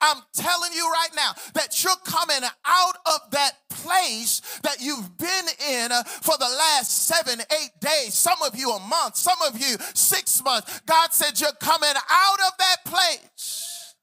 I'm 0.00 0.22
telling 0.34 0.72
you 0.72 0.90
right 0.90 1.10
now 1.14 1.32
that 1.54 1.82
you're 1.82 1.92
coming 2.04 2.48
out 2.64 2.96
of 3.06 3.30
that 3.32 3.52
place 3.68 4.40
that 4.62 4.80
you've 4.80 5.16
been 5.18 5.46
in 5.70 5.90
for 6.22 6.36
the 6.38 6.48
last 6.58 7.06
seven, 7.06 7.40
eight 7.40 7.70
days. 7.80 8.14
Some 8.14 8.40
of 8.42 8.56
you 8.56 8.70
a 8.70 8.80
month, 8.80 9.16
some 9.16 9.40
of 9.46 9.58
you 9.58 9.76
six 9.94 10.42
months. 10.42 10.80
God 10.86 11.12
said 11.12 11.40
you're 11.40 11.50
coming 11.60 11.92
out 12.10 12.38
of 12.46 12.52
that 12.58 12.76
place 12.84 13.94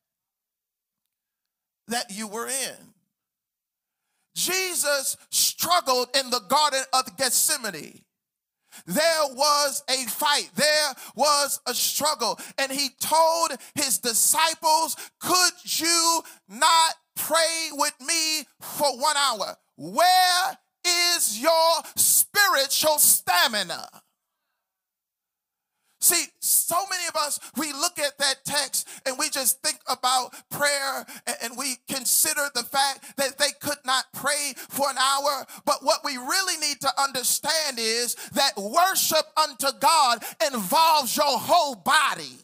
that 1.87 2.05
you 2.11 2.27
were 2.27 2.47
in. 2.47 2.75
Jesus 4.35 5.17
struggled 5.29 6.07
in 6.17 6.29
the 6.29 6.41
Garden 6.47 6.83
of 6.93 7.17
Gethsemane. 7.17 8.01
There 8.85 9.25
was 9.33 9.83
a 9.89 10.05
fight, 10.07 10.49
there 10.55 10.93
was 11.15 11.59
a 11.67 11.73
struggle. 11.73 12.39
And 12.57 12.71
he 12.71 12.89
told 12.99 13.51
his 13.75 13.99
disciples, 13.99 14.95
Could 15.19 15.53
you 15.63 16.21
not 16.49 16.95
pray 17.15 17.69
with 17.73 17.93
me 18.05 18.45
for 18.59 18.97
one 18.99 19.17
hour? 19.17 19.55
Where 19.77 20.57
is 20.85 21.39
your 21.39 21.81
spiritual 21.95 22.97
stamina? 22.97 23.87
See, 26.01 26.25
so 26.39 26.75
many 26.89 27.03
of 27.07 27.15
us, 27.15 27.39
we 27.57 27.71
look 27.73 27.99
at 27.99 28.17
that 28.17 28.43
text 28.43 28.87
and 29.05 29.17
we 29.19 29.29
just 29.29 29.61
think 29.61 29.77
about 29.87 30.33
prayer 30.49 31.05
and 31.43 31.55
we 31.55 31.75
consider 31.87 32.41
the 32.55 32.63
fact 32.63 33.17
that 33.17 33.37
they 33.37 33.51
could 33.61 33.77
not 33.85 34.05
pray 34.11 34.53
for 34.69 34.89
an 34.89 34.97
hour. 34.97 35.45
But 35.63 35.83
what 35.83 36.03
we 36.03 36.17
really 36.17 36.57
need 36.57 36.81
to 36.81 36.91
understand 36.99 37.77
is 37.77 38.15
that 38.33 38.57
worship 38.57 39.27
unto 39.37 39.67
God 39.79 40.23
involves 40.47 41.15
your 41.15 41.37
whole 41.37 41.75
body. 41.75 42.37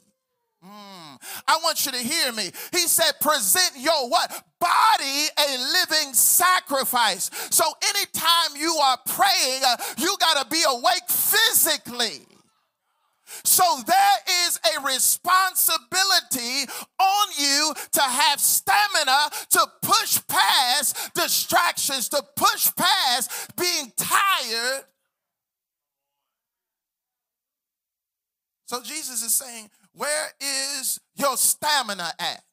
Mm, 0.64 1.20
I 1.48 1.60
want 1.64 1.84
you 1.86 1.92
to 1.94 1.98
hear 1.98 2.32
me. 2.34 2.52
He 2.72 2.88
said, 2.88 3.14
present 3.22 3.72
your 3.80 4.08
what? 4.08 4.30
Body 4.60 5.28
a 5.40 5.58
living 5.74 6.14
sacrifice. 6.14 7.32
So 7.50 7.64
anytime 7.90 8.56
you 8.56 8.76
are 8.76 8.98
praying, 9.08 9.62
uh, 9.66 9.78
you 9.98 10.16
got 10.20 10.44
to 10.44 10.50
be 10.50 10.62
awake 10.68 11.10
physically. 11.10 12.37
So 13.48 13.64
there 13.88 14.18
is 14.46 14.60
a 14.76 14.82
responsibility 14.86 16.70
on 17.00 17.28
you 17.40 17.74
to 17.94 18.02
have 18.02 18.42
stamina 18.42 19.30
to 19.52 19.68
push 19.82 20.20
past 20.28 21.14
distractions, 21.16 22.10
to 22.10 22.22
push 22.36 22.70
past 22.76 23.56
being 23.56 23.94
tired. 23.96 24.84
So 28.66 28.82
Jesus 28.82 29.24
is 29.24 29.34
saying, 29.34 29.70
Where 29.94 30.28
is 30.42 31.00
your 31.16 31.38
stamina 31.38 32.12
at? 32.20 32.44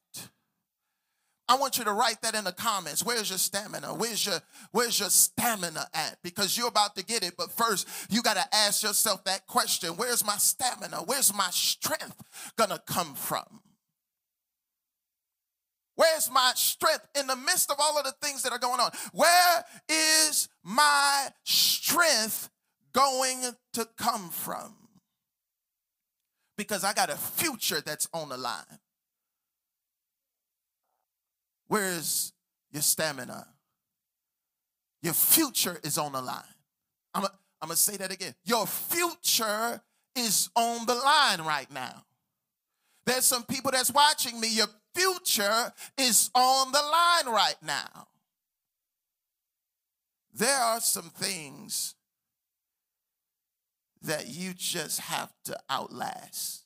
I 1.47 1.57
want 1.57 1.77
you 1.77 1.83
to 1.83 1.93
write 1.93 2.21
that 2.21 2.33
in 2.33 2.43
the 2.43 2.51
comments. 2.51 3.05
Where's 3.05 3.29
your 3.29 3.37
stamina? 3.37 3.93
Where's 3.93 4.25
your 4.25 4.39
where's 4.71 4.99
your 4.99 5.09
stamina 5.09 5.87
at? 5.93 6.17
Because 6.23 6.57
you're 6.57 6.67
about 6.67 6.95
to 6.95 7.05
get 7.05 7.23
it, 7.23 7.35
but 7.37 7.51
first 7.51 7.87
you 8.09 8.23
got 8.23 8.35
to 8.35 8.55
ask 8.55 8.81
yourself 8.81 9.23
that 9.25 9.45
question. 9.45 9.91
Where's 9.91 10.25
my 10.25 10.37
stamina? 10.37 10.97
Where's 11.05 11.33
my 11.33 11.49
strength 11.51 12.23
going 12.57 12.71
to 12.71 12.81
come 12.87 13.13
from? 13.13 13.61
Where's 15.95 16.29
my 16.31 16.51
strength 16.55 17.07
in 17.17 17.27
the 17.27 17.35
midst 17.35 17.71
of 17.71 17.77
all 17.79 17.97
of 17.97 18.03
the 18.03 18.13
things 18.21 18.43
that 18.43 18.51
are 18.51 18.59
going 18.59 18.79
on? 18.79 18.91
Where 19.13 19.63
is 19.87 20.49
my 20.63 21.27
strength 21.43 22.49
going 22.91 23.43
to 23.73 23.87
come 23.97 24.29
from? 24.29 24.75
Because 26.57 26.83
I 26.83 26.93
got 26.93 27.09
a 27.09 27.15
future 27.15 27.81
that's 27.81 28.09
on 28.13 28.29
the 28.29 28.37
line. 28.37 28.79
Where 31.67 31.91
is 31.91 32.33
your 32.71 32.81
stamina? 32.81 33.47
Your 35.01 35.13
future 35.13 35.79
is 35.83 35.97
on 35.97 36.13
the 36.13 36.21
line. 36.21 36.43
I'm 37.13 37.21
going 37.21 37.31
to 37.69 37.75
say 37.75 37.97
that 37.97 38.11
again. 38.11 38.33
Your 38.43 38.67
future 38.67 39.81
is 40.15 40.49
on 40.55 40.85
the 40.85 40.95
line 40.95 41.41
right 41.41 41.71
now. 41.71 42.03
There's 43.05 43.25
some 43.25 43.43
people 43.43 43.71
that's 43.71 43.91
watching 43.91 44.39
me. 44.39 44.49
Your 44.49 44.67
future 44.93 45.71
is 45.97 46.31
on 46.33 46.71
the 46.71 46.79
line 46.79 47.33
right 47.33 47.57
now. 47.61 48.07
There 50.33 50.57
are 50.57 50.79
some 50.79 51.11
things 51.11 51.95
that 54.01 54.27
you 54.27 54.53
just 54.53 54.99
have 55.01 55.31
to 55.45 55.57
outlast. 55.69 56.65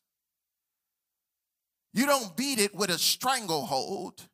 You 1.94 2.06
don't 2.06 2.36
beat 2.38 2.60
it 2.60 2.74
with 2.74 2.90
a 2.90 2.98
stranglehold, 2.98 4.29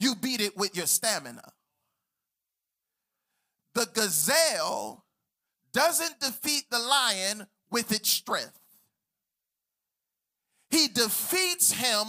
you 0.00 0.14
beat 0.16 0.40
it 0.40 0.56
with 0.56 0.76
your 0.76 0.86
stamina. 0.86 1.52
The 3.74 3.86
gazelle 3.94 5.04
doesn't 5.72 6.18
defeat 6.18 6.64
the 6.70 6.80
lion 6.80 7.46
with 7.70 7.92
its 7.92 8.10
strength, 8.10 8.58
he 10.70 10.88
defeats 10.88 11.70
him 11.72 12.06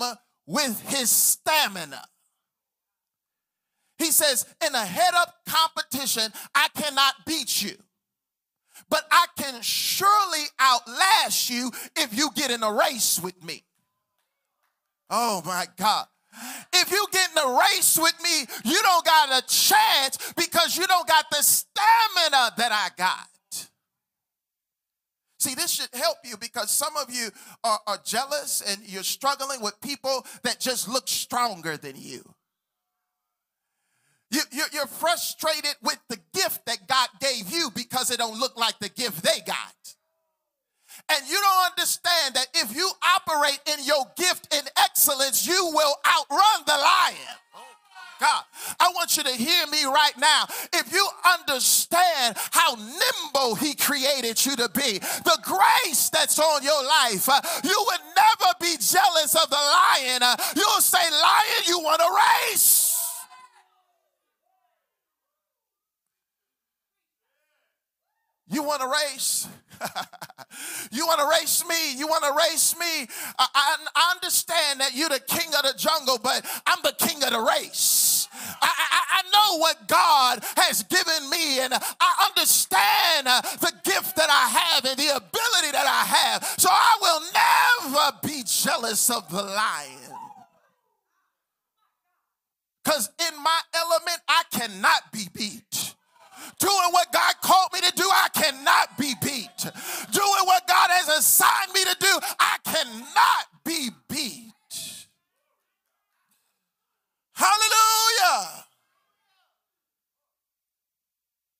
with 0.47 0.81
his 0.89 1.11
stamina. 1.11 2.03
He 3.99 4.09
says, 4.09 4.47
in 4.65 4.73
a 4.73 4.83
head 4.83 5.13
up 5.13 5.35
competition, 5.45 6.33
I 6.55 6.69
cannot 6.73 7.13
beat 7.27 7.61
you 7.61 7.75
but 8.91 9.05
I 9.09 9.25
can 9.37 9.61
surely 9.61 10.43
outlast 10.59 11.49
you 11.49 11.71
if 11.95 12.15
you 12.15 12.29
get 12.35 12.51
in 12.51 12.61
a 12.61 12.71
race 12.71 13.19
with 13.23 13.41
me. 13.43 13.63
Oh 15.09 15.41
my 15.45 15.65
God. 15.77 16.07
If 16.73 16.91
you 16.91 17.05
get 17.11 17.31
in 17.31 17.37
a 17.37 17.59
race 17.59 17.97
with 18.01 18.15
me, 18.23 18.45
you 18.63 18.81
don't 18.81 19.05
got 19.05 19.43
a 19.43 19.45
chance 19.47 20.33
because 20.35 20.77
you 20.77 20.87
don't 20.87 21.07
got 21.07 21.25
the 21.29 21.41
stamina 21.41 22.53
that 22.57 22.71
I 22.71 22.89
got. 22.97 23.27
See, 25.39 25.55
this 25.55 25.71
should 25.71 25.89
help 25.93 26.17
you 26.23 26.37
because 26.37 26.69
some 26.69 26.95
of 26.97 27.11
you 27.11 27.29
are, 27.63 27.79
are 27.87 27.99
jealous 28.05 28.61
and 28.67 28.79
you're 28.87 29.01
struggling 29.01 29.61
with 29.61 29.79
people 29.81 30.25
that 30.43 30.59
just 30.59 30.87
look 30.87 31.07
stronger 31.07 31.77
than 31.77 31.95
you. 31.97 32.23
You, 34.29 34.41
are 34.81 34.87
frustrated 34.87 35.75
with 35.83 35.99
the 36.07 36.19
gift 36.33 36.65
that 36.65 36.87
God 36.87 37.09
gave 37.19 37.51
you 37.51 37.69
because 37.75 38.11
it 38.11 38.19
don't 38.19 38.39
look 38.39 38.55
like 38.55 38.79
the 38.79 38.89
gift 38.89 39.23
they 39.23 39.41
got. 39.45 39.95
And 41.11 41.29
you 41.29 41.35
don't 41.35 41.71
understand 41.71 42.35
that 42.35 42.47
if 42.53 42.75
you 42.75 42.89
operate 43.17 43.59
in 43.67 43.83
your 43.85 44.05
gift 44.15 44.53
in 44.53 44.61
excellence, 44.77 45.45
you 45.45 45.71
will 45.73 45.95
outrun 46.07 46.63
the 46.65 46.73
lion. 46.73 47.35
God, 48.21 48.43
I 48.79 48.91
want 48.93 49.17
you 49.17 49.23
to 49.23 49.31
hear 49.31 49.65
me 49.67 49.83
right 49.85 50.15
now. 50.19 50.45
If 50.73 50.93
you 50.93 51.05
understand 51.25 52.37
how 52.51 52.75
nimble 52.75 53.55
He 53.55 53.73
created 53.73 54.45
you 54.45 54.55
to 54.57 54.69
be, 54.69 54.99
the 54.99 55.39
grace 55.41 56.09
that's 56.11 56.37
on 56.37 56.63
your 56.63 56.83
life, 56.83 57.27
uh, 57.27 57.41
you 57.63 57.75
would 57.87 58.01
never 58.15 58.53
be 58.59 58.77
jealous 58.77 59.33
of 59.33 59.49
the 59.49 59.55
lion. 59.55 60.21
Uh, 60.21 60.35
you'll 60.55 60.81
say, 60.81 61.01
Lion, 61.09 61.63
you 61.67 61.79
want 61.79 61.99
a 61.99 62.51
race. 62.51 62.80
You 68.51 68.63
want 68.63 68.81
to 68.81 68.87
race? 68.87 69.47
you 70.91 71.07
want 71.07 71.19
to 71.19 71.39
race 71.39 71.63
me? 71.67 71.97
You 71.97 72.07
want 72.07 72.23
to 72.25 72.33
race 72.33 72.75
me? 72.77 73.07
I, 73.39 73.47
I, 73.55 73.77
I, 73.95 74.11
understand 74.15 74.81
that 74.81 74.91
you're 74.93 75.09
the 75.09 75.21
king 75.21 75.47
of 75.55 75.63
the 75.63 75.73
jungle, 75.77 76.19
but 76.21 76.45
I'm 76.67 76.79
the 76.83 76.93
king 76.99 77.23
of 77.23 77.31
the 77.31 77.39
race. 77.39 78.27
I, 78.61 78.69
I, 78.69 79.21
know 79.31 79.57
what 79.59 79.87
God 79.87 80.43
has 80.57 80.83
given 80.83 81.29
me, 81.29 81.59
and 81.61 81.73
I 81.73 82.27
understand 82.27 83.27
the 83.27 83.71
gift 83.83 84.15
that 84.17 84.29
I 84.29 84.49
have 84.59 84.85
and 84.85 84.97
the 84.97 85.15
ability 85.15 85.71
that 85.71 85.87
I 85.87 86.03
have. 86.03 86.43
So 86.57 86.69
I 86.69 86.97
will 87.01 87.91
never 87.93 88.17
be 88.23 88.43
jealous 88.45 89.09
of 89.09 89.29
the 89.29 89.41
lion. 89.41 89.97
Because 92.83 93.09
in 93.29 93.41
my 93.41 93.59
element, 93.73 94.19
I 94.27 94.43
cannot 94.51 95.11
be 95.13 95.27
beat 95.33 95.90
doing 96.59 96.91
what 96.91 97.11
God 97.11 97.35
called 97.41 97.69
me 97.73 97.81
to 97.81 97.91
do, 97.95 98.03
I 98.03 98.27
cannot 98.33 98.97
be 98.97 99.13
beat. 99.21 99.71
Doing 100.11 100.45
what 100.45 100.67
God 100.67 100.89
has 100.91 101.07
assigned 101.09 101.73
me 101.73 101.83
to 101.83 101.95
do, 101.99 102.19
I 102.39 102.57
cannot 102.63 103.63
be 103.63 103.89
beat. 104.07 105.07
Hallelujah. 107.33 108.65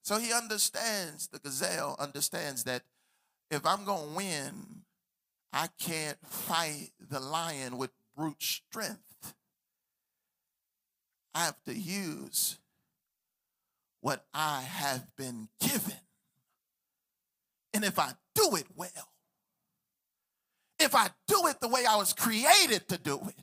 So 0.03 0.17
he 0.17 0.33
understands, 0.33 1.27
the 1.27 1.39
gazelle 1.39 1.95
understands 1.99 2.65
that 2.65 2.83
if 3.49 3.65
I'm 3.65 3.85
going 3.85 4.09
to 4.09 4.15
win, 4.15 4.53
I 5.53 5.67
can't 5.79 6.17
fight 6.25 6.91
the 6.99 7.19
lion 7.19 7.77
with 7.77 7.91
brute 8.15 8.41
strength. 8.41 9.33
I 11.33 11.45
have 11.45 11.61
to 11.65 11.73
use 11.73 12.57
what 14.01 14.25
I 14.33 14.61
have 14.61 15.05
been 15.15 15.47
given. 15.59 15.95
And 17.73 17.85
if 17.85 17.97
I 17.97 18.11
do 18.35 18.55
it 18.55 18.65
well, 18.75 18.89
if 20.79 20.95
I 20.95 21.07
do 21.27 21.47
it 21.47 21.59
the 21.61 21.69
way 21.69 21.85
I 21.87 21.95
was 21.95 22.13
created 22.13 22.87
to 22.89 22.97
do 22.97 23.19
it, 23.27 23.35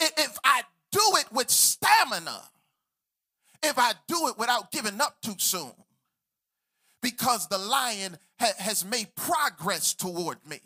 if 0.00 0.38
I 0.44 0.62
do 0.92 1.02
it 1.18 1.26
with 1.32 1.50
stamina, 1.50 2.40
if 3.62 3.78
I 3.78 3.92
do 4.06 4.28
it 4.28 4.38
without 4.38 4.70
giving 4.70 5.00
up 5.00 5.20
too 5.20 5.34
soon, 5.38 5.72
because 7.02 7.48
the 7.48 7.58
lion 7.58 8.16
ha- 8.40 8.52
has 8.58 8.84
made 8.84 9.14
progress 9.14 9.94
toward 9.94 10.38
me. 10.48 10.60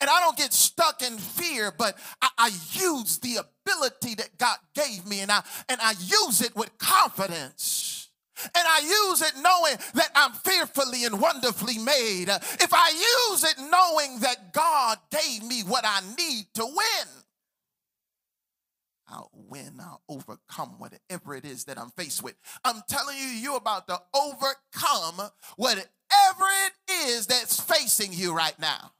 And 0.00 0.08
I 0.08 0.20
don't 0.20 0.36
get 0.36 0.52
stuck 0.52 1.02
in 1.02 1.18
fear, 1.18 1.72
but 1.76 1.96
I, 2.22 2.28
I, 2.38 2.46
use 2.72 3.18
the 3.18 3.36
ability 3.36 4.14
that 4.14 4.38
God 4.38 4.56
gave 4.74 5.06
me 5.06 5.20
and 5.20 5.30
I 5.30 5.42
and 5.68 5.78
I 5.80 5.92
use 6.00 6.40
it 6.40 6.56
with 6.56 6.76
confidence. 6.78 8.08
And 8.42 8.64
I 8.66 8.80
use 8.80 9.20
it 9.20 9.34
knowing 9.36 9.76
that 9.94 10.10
I'm 10.14 10.32
fearfully 10.32 11.04
and 11.04 11.20
wonderfully 11.20 11.76
made. 11.76 12.28
If 12.28 12.72
I 12.72 12.88
use 13.30 13.44
it 13.44 13.56
knowing 13.58 14.20
that 14.20 14.54
God 14.54 14.96
gave 15.10 15.42
me 15.42 15.60
what 15.60 15.84
I 15.86 16.00
need 16.16 16.46
to 16.54 16.64
win, 16.64 17.08
I'll 19.10 19.30
win, 19.34 19.78
I'll 19.80 20.02
overcome 20.08 20.76
whatever 20.78 21.34
it 21.34 21.44
is 21.44 21.64
that 21.64 21.78
I'm 21.78 21.90
faced 21.90 22.22
with. 22.22 22.36
I'm 22.64 22.82
telling 22.88 23.16
you, 23.18 23.26
you're 23.26 23.56
about 23.56 23.88
to 23.88 24.00
overcome 24.14 25.30
whatever 25.56 25.86
it 26.66 26.72
is 27.08 27.26
that's 27.26 27.60
facing 27.60 28.12
you 28.12 28.32
right 28.32 28.58
now. 28.58 28.92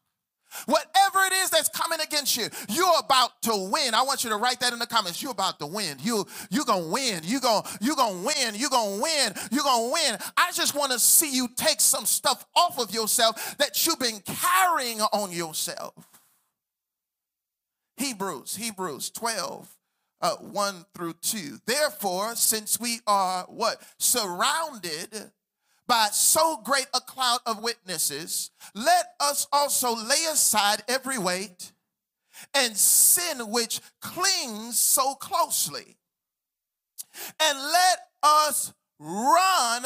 Whatever 0.67 1.21
it 1.27 1.33
is 1.33 1.51
that's 1.51 1.69
coming 1.69 2.01
against 2.01 2.37
you, 2.37 2.49
you're 2.69 2.99
about 2.99 3.41
to 3.43 3.69
win. 3.71 3.95
I 3.95 4.03
want 4.03 4.25
you 4.25 4.31
to 4.31 4.37
write 4.37 4.61
that 4.61 4.73
in 4.73 4.79
the 4.79 4.87
comments. 4.87 5.23
You're 5.23 5.33
about 5.33 5.59
to 5.61 5.67
win. 5.67 5.97
You 6.01 6.27
you 6.51 6.65
gonna 6.65 6.89
win. 6.89 7.23
You 7.25 7.41
gonna 7.41 7.67
you 7.81 7.97
gonna 7.97 8.23
win. 8.25 8.55
You're 8.55 8.71
gonna 8.71 9.01
win. 9.01 9.33
You're 9.51 9.65
gonna 9.65 9.93
win. 9.93 10.19
I 10.37 10.53
just 10.53 10.75
want 10.75 10.93
to 10.93 10.99
see 10.99 11.35
you 11.35 11.49
take 11.57 11.81
some 11.81 12.07
stuff 12.07 12.45
off 12.57 12.79
of 12.79 12.93
yourself 12.93 13.57
that 13.59 13.87
you've 13.87 13.99
been 13.99 14.21
carrying 14.21 15.01
on 15.01 15.33
yourself. 15.33 15.95
Hebrews, 17.97 18.57
Hebrews 18.57 19.11
12, 19.11 19.77
uh, 20.23 20.37
1 20.37 20.87
through 20.95 21.15
2. 21.21 21.59
Therefore, 21.67 22.35
since 22.35 22.81
we 22.81 23.01
are 23.07 23.45
what? 23.45 23.83
Surrounded 23.99 25.31
by 25.91 26.07
so 26.13 26.57
great 26.63 26.87
a 26.95 27.01
cloud 27.01 27.41
of 27.47 27.65
witnesses, 27.65 28.53
let 28.77 29.07
us 29.19 29.49
also 29.53 29.93
lay 29.93 30.25
aside 30.31 30.85
every 30.87 31.19
weight 31.19 31.73
and 32.55 32.77
sin 32.77 33.51
which 33.51 33.81
clings 34.01 34.79
so 34.79 35.17
closely. 35.17 35.97
And 37.43 37.59
let 37.59 37.99
us 38.23 38.73
run 39.01 39.83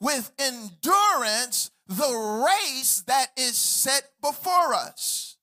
with 0.00 0.30
endurance 0.38 1.72
the 1.88 2.46
race 2.46 3.02
that 3.08 3.32
is 3.36 3.56
set 3.56 4.10
before 4.22 4.74
us, 4.74 5.38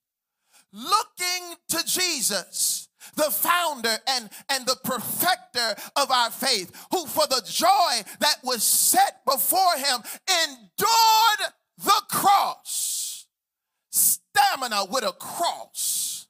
looking 0.72 1.56
to 1.68 1.84
Jesus 1.86 2.85
the 3.16 3.32
founder 3.32 3.96
and, 4.08 4.30
and 4.50 4.66
the 4.66 4.78
perfecter 4.84 5.82
of 5.96 6.12
our 6.12 6.30
faith, 6.30 6.72
who 6.92 7.06
for 7.06 7.28
the 7.28 7.42
joy 7.46 8.10
that 8.20 8.38
was 8.44 8.64
set 8.64 9.24
before 9.26 9.76
him 9.78 10.02
endured 10.44 11.54
the 11.78 12.02
cross. 12.10 13.28
Stamina 13.90 14.86
with 14.92 15.04
a 15.04 15.14
cross. 15.14 16.28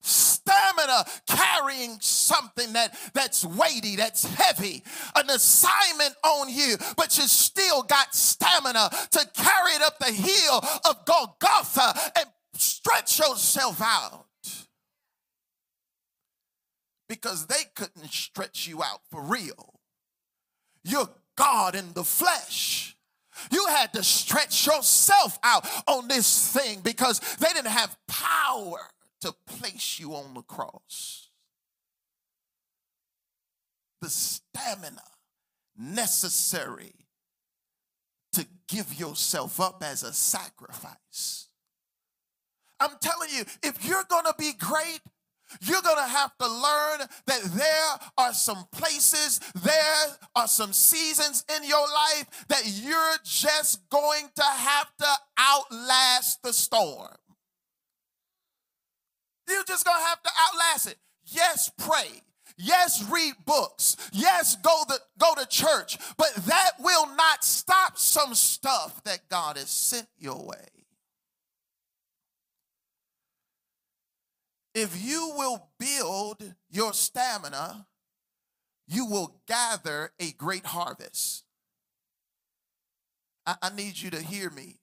Stamina 0.00 1.04
carrying 1.26 1.98
something 2.00 2.72
that, 2.72 2.96
that's 3.12 3.44
weighty, 3.44 3.96
that's 3.96 4.24
heavy, 4.24 4.82
an 5.14 5.28
assignment 5.28 6.14
on 6.24 6.48
you, 6.48 6.76
but 6.96 7.16
you 7.18 7.24
still 7.24 7.82
got 7.82 8.14
stamina 8.14 8.88
to 9.10 9.28
carry 9.34 9.72
it 9.72 9.82
up 9.82 9.98
the 9.98 10.06
hill 10.06 10.64
of 10.88 11.04
Golgotha 11.04 11.94
and 12.16 12.26
stretch 12.54 13.18
yourself 13.18 13.82
out 13.82 14.27
because 17.08 17.46
they 17.46 17.64
couldn't 17.74 18.10
stretch 18.12 18.66
you 18.66 18.82
out 18.82 19.00
for 19.10 19.22
real. 19.22 19.80
You're 20.84 21.08
God 21.36 21.74
in 21.74 21.92
the 21.94 22.04
flesh. 22.04 22.96
You 23.52 23.66
had 23.68 23.92
to 23.92 24.02
stretch 24.02 24.66
yourself 24.66 25.38
out 25.42 25.66
on 25.86 26.08
this 26.08 26.52
thing 26.52 26.80
because 26.80 27.20
they 27.36 27.48
didn't 27.48 27.66
have 27.66 27.96
power 28.08 28.80
to 29.20 29.32
place 29.46 29.98
you 29.98 30.14
on 30.14 30.34
the 30.34 30.42
cross. 30.42 31.28
The 34.00 34.10
stamina 34.10 35.02
necessary 35.76 36.94
to 38.32 38.46
give 38.68 38.98
yourself 38.98 39.60
up 39.60 39.82
as 39.84 40.02
a 40.02 40.12
sacrifice. 40.12 41.48
I'm 42.80 42.96
telling 43.00 43.30
you, 43.32 43.44
if 43.62 43.84
you're 43.84 44.04
gonna 44.08 44.34
be 44.38 44.52
great, 44.52 45.00
you're 45.60 45.82
going 45.82 45.96
to 45.96 46.10
have 46.10 46.36
to 46.38 46.46
learn 46.46 47.08
that 47.26 47.42
there 47.54 48.08
are 48.16 48.32
some 48.32 48.66
places, 48.72 49.40
there 49.62 50.06
are 50.34 50.48
some 50.48 50.72
seasons 50.72 51.44
in 51.56 51.66
your 51.66 51.86
life 51.86 52.46
that 52.48 52.62
you're 52.66 53.16
just 53.24 53.88
going 53.90 54.28
to 54.34 54.42
have 54.44 54.90
to 54.98 55.06
outlast 55.38 56.42
the 56.42 56.52
storm. 56.52 57.14
You're 59.48 59.64
just 59.64 59.84
going 59.84 59.98
to 59.98 60.04
have 60.04 60.22
to 60.22 60.30
outlast 60.46 60.88
it. 60.88 60.98
Yes, 61.24 61.70
pray. 61.78 62.22
Yes, 62.56 63.08
read 63.10 63.34
books. 63.46 63.96
Yes, 64.12 64.56
go 64.56 64.82
to, 64.88 64.98
go 65.18 65.34
to 65.36 65.46
church. 65.46 65.96
But 66.16 66.34
that 66.46 66.72
will 66.80 67.06
not 67.14 67.44
stop 67.44 67.98
some 67.98 68.34
stuff 68.34 69.02
that 69.04 69.28
God 69.28 69.56
has 69.56 69.70
sent 69.70 70.08
your 70.18 70.44
way. 70.44 70.77
If 74.80 75.04
you 75.04 75.32
will 75.36 75.70
build 75.80 76.54
your 76.70 76.92
stamina, 76.92 77.88
you 78.86 79.06
will 79.06 79.40
gather 79.48 80.12
a 80.20 80.30
great 80.30 80.66
harvest. 80.66 81.42
I, 83.44 83.56
I 83.60 83.70
need 83.74 84.00
you 84.00 84.10
to 84.10 84.22
hear 84.22 84.50
me. 84.50 84.76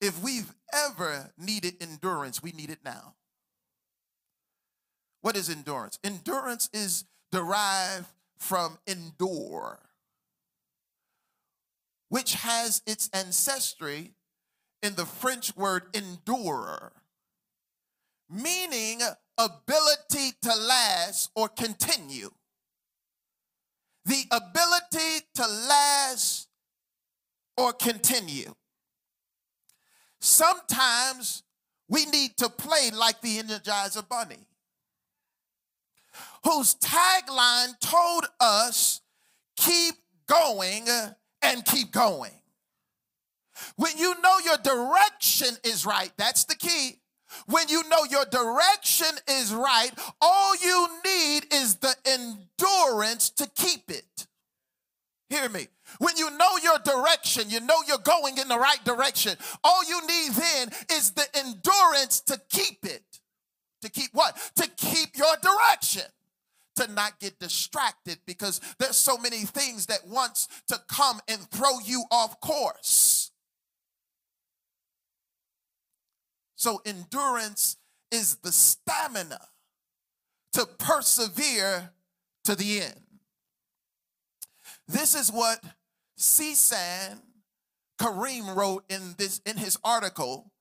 If 0.00 0.22
we've 0.22 0.54
ever 0.72 1.32
needed 1.36 1.74
endurance, 1.80 2.40
we 2.40 2.52
need 2.52 2.70
it 2.70 2.78
now. 2.84 3.14
What 5.20 5.36
is 5.36 5.50
endurance? 5.50 5.98
Endurance 6.04 6.70
is 6.72 7.06
derived 7.32 8.06
from 8.38 8.78
endure, 8.86 9.80
which 12.10 12.34
has 12.34 12.80
its 12.86 13.10
ancestry 13.12 14.12
in 14.84 14.94
the 14.94 15.04
French 15.04 15.56
word 15.56 15.92
endurer, 15.92 16.92
meaning 18.34 19.00
ability 19.38 20.32
to 20.42 20.54
last 20.54 21.30
or 21.34 21.48
continue. 21.48 22.30
The 24.04 24.24
ability 24.30 25.26
to 25.36 25.42
last 25.42 26.48
or 27.56 27.72
continue. 27.72 28.54
Sometimes 30.20 31.42
we 31.88 32.06
need 32.06 32.36
to 32.38 32.48
play 32.48 32.90
like 32.92 33.20
the 33.20 33.38
Energizer 33.38 34.06
Bunny 34.08 34.46
whose 36.44 36.74
tagline 36.76 37.78
told 37.80 38.26
us, 38.40 39.00
keep 39.56 39.94
going 40.26 40.86
and 41.42 41.64
keep 41.64 41.90
going. 41.90 42.32
When 43.76 43.96
you 43.96 44.14
know 44.20 44.38
your 44.44 44.58
direction 44.58 45.56
is 45.64 45.86
right, 45.86 46.12
that's 46.16 46.44
the 46.44 46.56
key. 46.56 46.98
When 47.46 47.68
you 47.68 47.82
know 47.88 48.04
your 48.10 48.24
direction 48.24 49.18
is 49.28 49.52
right, 49.52 49.90
all 50.20 50.56
you 50.56 50.88
need 51.04 51.52
is 51.52 51.76
the 51.76 51.94
endurance 52.04 53.30
to 53.30 53.48
keep 53.54 53.90
it. 53.90 54.26
Hear 55.30 55.48
me. 55.48 55.68
When 55.98 56.16
you 56.16 56.30
know 56.36 56.56
your 56.62 56.78
direction, 56.84 57.50
you 57.50 57.60
know 57.60 57.76
you're 57.86 57.98
going 57.98 58.38
in 58.38 58.48
the 58.48 58.58
right 58.58 58.82
direction. 58.84 59.36
All 59.62 59.84
you 59.84 60.00
need 60.06 60.32
then 60.32 60.68
is 60.92 61.12
the 61.12 61.26
endurance 61.34 62.20
to 62.22 62.40
keep 62.50 62.84
it. 62.84 63.02
To 63.82 63.90
keep 63.90 64.10
what? 64.12 64.36
To 64.56 64.68
keep 64.76 65.16
your 65.16 65.36
direction 65.42 66.04
to 66.76 66.92
not 66.92 67.18
get 67.20 67.38
distracted 67.38 68.18
because 68.26 68.60
there's 68.78 68.96
so 68.96 69.16
many 69.16 69.38
things 69.38 69.86
that 69.86 70.06
wants 70.06 70.48
to 70.68 70.78
come 70.88 71.20
and 71.28 71.40
throw 71.50 71.78
you 71.84 72.04
off 72.10 72.40
course. 72.40 73.23
So 76.64 76.80
endurance 76.86 77.76
is 78.10 78.36
the 78.36 78.50
stamina 78.50 79.38
to 80.54 80.64
persevere 80.78 81.90
to 82.44 82.54
the 82.54 82.80
end. 82.80 83.02
This 84.88 85.14
is 85.14 85.30
what 85.30 85.62
CSAN 86.18 87.20
Kareem 88.00 88.56
wrote 88.56 88.84
in 88.88 89.14
this 89.18 89.42
in 89.44 89.58
his 89.58 89.76
article. 89.84 90.52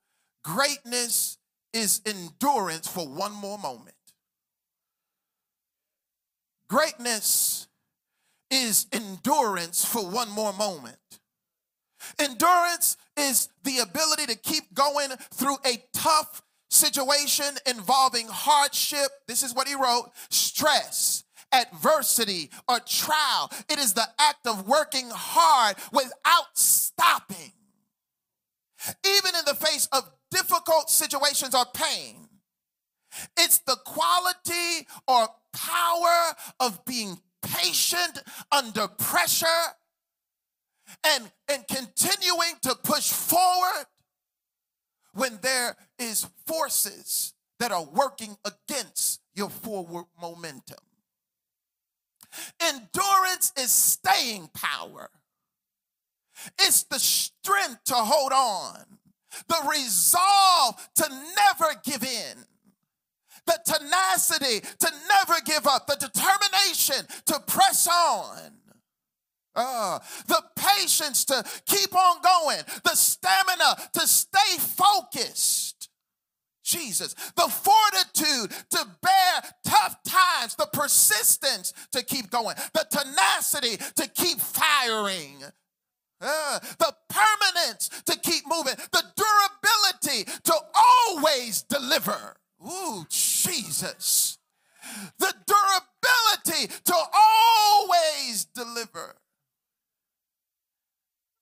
Greatness 0.43 1.37
is 1.71 2.01
endurance 2.05 2.85
for 2.85 3.07
one 3.07 3.31
more 3.31 3.57
moment. 3.57 3.95
Greatness 6.67 7.69
is 8.51 8.87
endurance 8.91 9.85
for 9.85 10.05
one 10.05 10.29
more 10.29 10.51
moment. 10.51 10.97
Endurance 12.19 12.97
is 13.17 13.49
the 13.63 13.79
ability 13.79 14.25
to 14.27 14.35
keep 14.35 14.73
going 14.73 15.09
through 15.33 15.57
a 15.65 15.83
tough 15.93 16.41
situation 16.69 17.45
involving 17.67 18.27
hardship. 18.27 19.09
This 19.27 19.43
is 19.43 19.53
what 19.53 19.67
he 19.67 19.75
wrote 19.75 20.11
stress, 20.29 21.23
adversity, 21.51 22.49
or 22.67 22.79
trial. 22.79 23.51
It 23.69 23.79
is 23.79 23.93
the 23.93 24.07
act 24.19 24.47
of 24.47 24.67
working 24.67 25.09
hard 25.11 25.75
without 25.91 26.55
stopping. 26.55 27.53
Even 29.05 29.31
in 29.35 29.45
the 29.45 29.55
face 29.55 29.87
of 29.91 30.11
difficult 30.31 30.89
situations 30.89 31.55
or 31.55 31.65
pain, 31.73 32.27
it's 33.37 33.59
the 33.59 33.77
quality 33.85 34.87
or 35.07 35.27
power 35.53 36.35
of 36.59 36.83
being 36.85 37.19
patient 37.43 38.23
under 38.51 38.87
pressure 38.87 39.47
and, 41.05 41.31
and 41.49 41.67
continuing 41.67 42.53
to 42.63 42.75
push 42.83 43.11
forward 43.11 43.85
when 45.13 45.39
there 45.41 45.75
is 45.99 46.27
forces 46.45 47.33
that 47.59 47.71
are 47.71 47.85
working 47.85 48.35
against 48.45 49.21
your 49.35 49.49
forward 49.49 50.05
momentum. 50.21 50.79
Endurance 52.59 53.51
is 53.57 53.71
staying 53.71 54.49
power. 54.53 55.09
It's 56.59 56.83
the 56.83 56.99
strength 56.99 57.83
to 57.85 57.93
hold 57.93 58.31
on, 58.31 58.97
the 59.47 59.69
resolve 59.69 60.89
to 60.95 61.09
never 61.09 61.73
give 61.83 62.03
in, 62.03 62.37
the 63.45 63.59
tenacity 63.65 64.61
to 64.79 64.91
never 65.07 65.39
give 65.45 65.67
up, 65.67 65.85
the 65.87 65.95
determination 65.95 67.05
to 67.27 67.39
press 67.45 67.87
on. 67.87 68.53
Uh, 69.55 69.99
the 70.27 70.41
patience 70.55 71.25
to 71.25 71.43
keep 71.65 71.95
on 71.95 72.21
going, 72.21 72.59
the 72.83 72.95
stamina 72.95 73.89
to 73.93 74.07
stay 74.07 74.57
focused. 74.57 75.89
Jesus, 76.63 77.13
the 77.35 77.49
fortitude 77.49 78.49
to 78.71 78.87
bear 79.01 79.41
tough 79.65 80.01
times, 80.03 80.55
the 80.55 80.67
persistence 80.71 81.73
to 81.91 82.03
keep 82.03 82.31
going, 82.31 82.55
the 82.73 82.85
tenacity 82.89 83.77
to 83.95 84.07
keep 84.09 84.39
firing, 84.39 85.43
uh, 86.21 86.59
the 86.79 86.95
permanence 87.09 87.89
to 88.05 88.17
keep 88.17 88.43
moving, 88.47 88.75
the 88.91 89.03
durability 89.15 90.31
to 90.43 90.53
always 90.73 91.63
deliver. 91.63 92.37
Ooh, 92.65 93.05
Jesus. 93.09 94.37
The 95.19 95.33
durability 95.45 96.73
to 96.85 96.95
always 97.13 98.45
deliver. 98.45 99.15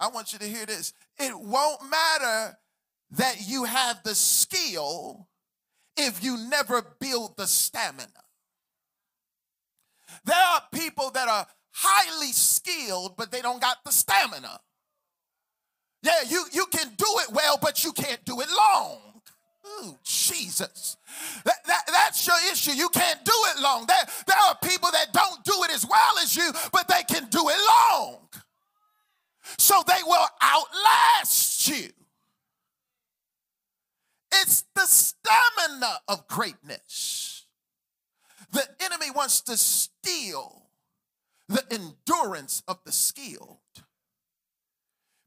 I 0.02 0.08
want 0.08 0.34
you 0.34 0.40
to 0.40 0.46
hear 0.46 0.66
this. 0.66 0.94
It 1.20 1.40
won't 1.40 1.82
matter 1.90 2.58
that 3.12 3.48
you 3.48 3.66
have 3.66 4.02
the 4.04 4.16
skill 4.16 5.28
if 5.96 6.24
you 6.24 6.38
never 6.50 6.82
build 7.00 7.38
the 7.38 7.46
stamina. 7.46 8.08
There 10.26 10.36
are 10.36 10.64
people 10.74 11.12
that 11.12 11.28
are 11.28 11.46
highly 11.72 12.32
skilled, 12.32 13.16
but 13.16 13.32
they 13.32 13.42
don't 13.42 13.62
got 13.62 13.78
the 13.86 13.92
stamina. 13.92 14.60
Yeah, 16.02 16.22
you, 16.28 16.46
you 16.52 16.66
can 16.72 16.88
do 16.98 17.06
it 17.20 17.32
well, 17.32 17.60
but 17.62 17.84
you 17.84 17.92
can't 17.92 18.24
do 18.26 18.42
it 18.42 18.48
long. 18.50 18.98
Ooh, 19.84 19.96
Jesus. 20.04 20.98
That, 21.46 21.58
that, 21.68 21.84
that's 21.88 22.26
your 22.26 22.38
issue. 22.52 22.72
You 22.72 22.90
can't 22.90 23.24
do 23.24 23.34
it 23.56 23.62
long. 23.62 23.86
There, 23.86 24.04
there 24.26 24.38
are 24.48 24.58
people 24.64 24.90
that 24.92 25.14
don't 25.14 25.44
do 25.44 25.54
it 25.64 25.72
as 25.72 25.86
well 25.88 26.18
as 26.24 26.36
you, 26.36 26.52
but 26.74 26.88
they 26.88 27.04
can 27.08 27.28
do 27.30 27.50
it 27.50 27.58
long. 27.92 28.18
So 29.58 29.84
they 29.88 30.04
will 30.06 30.28
outlast 30.42 31.68
you. 31.68 31.90
It's 34.34 34.64
the 34.76 34.86
stamina 34.86 36.00
of 36.08 36.28
greatness. 36.28 37.46
The 38.52 38.68
enemy 38.84 39.12
wants 39.12 39.42
to 39.42 39.58
steal 39.58 40.70
the 41.48 41.64
endurance 41.72 42.64
of 42.68 42.80
the 42.86 42.92
skilled. 42.92 43.60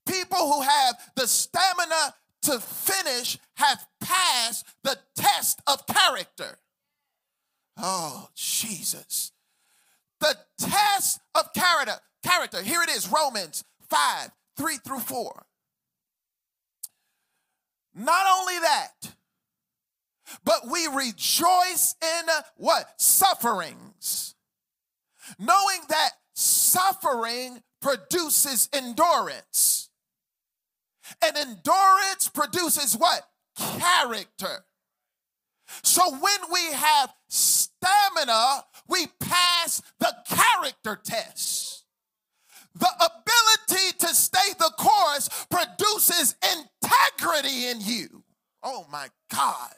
people 0.07 0.53
who 0.53 0.63
have 0.63 0.97
the 1.17 1.27
stamina 1.27 2.15
to 2.43 2.61
finish 2.61 3.39
have 3.57 3.87
passed 4.01 4.67
the 4.83 4.99
test 5.17 5.61
of 5.67 5.87
character. 5.87 6.59
Oh, 7.77 8.29
Jesus. 8.35 9.33
The 10.21 10.37
test 10.59 11.21
of 11.35 11.53
character. 11.55 11.95
Character. 12.25 12.63
Here 12.63 12.83
it 12.83 12.91
is 12.91 13.09
Romans 13.11 13.65
5 13.89 14.31
3 14.57 14.77
through 14.79 15.01
4. 15.01 15.47
Not 17.95 18.27
only 18.41 18.59
that, 18.59 19.15
but 20.45 20.69
we 20.71 20.87
rejoice 20.89 21.95
in 22.03 22.27
what? 22.57 23.01
Sufferings. 23.01 24.35
Knowing 25.39 25.81
that 25.89 26.11
suffering 26.35 27.63
produces 27.81 28.69
endurance. 28.73 29.91
And 31.23 31.37
endurance 31.37 32.29
produces 32.33 32.97
what? 32.97 33.23
Character. 33.57 34.65
So 35.83 36.11
when 36.11 36.39
we 36.53 36.73
have 36.73 37.13
stamina, 37.29 38.65
we 38.89 39.07
pass 39.21 39.83
the 39.99 40.15
character 40.29 41.01
test. 41.03 41.74
The 42.75 42.89
ability 42.99 43.99
to 43.99 44.09
stay 44.09 44.53
the 44.59 44.73
course 44.79 45.29
produces 45.51 46.35
integrity 46.43 47.67
in 47.67 47.81
you. 47.81 48.25
Oh 48.63 48.87
my 48.91 49.09
God. 49.31 49.71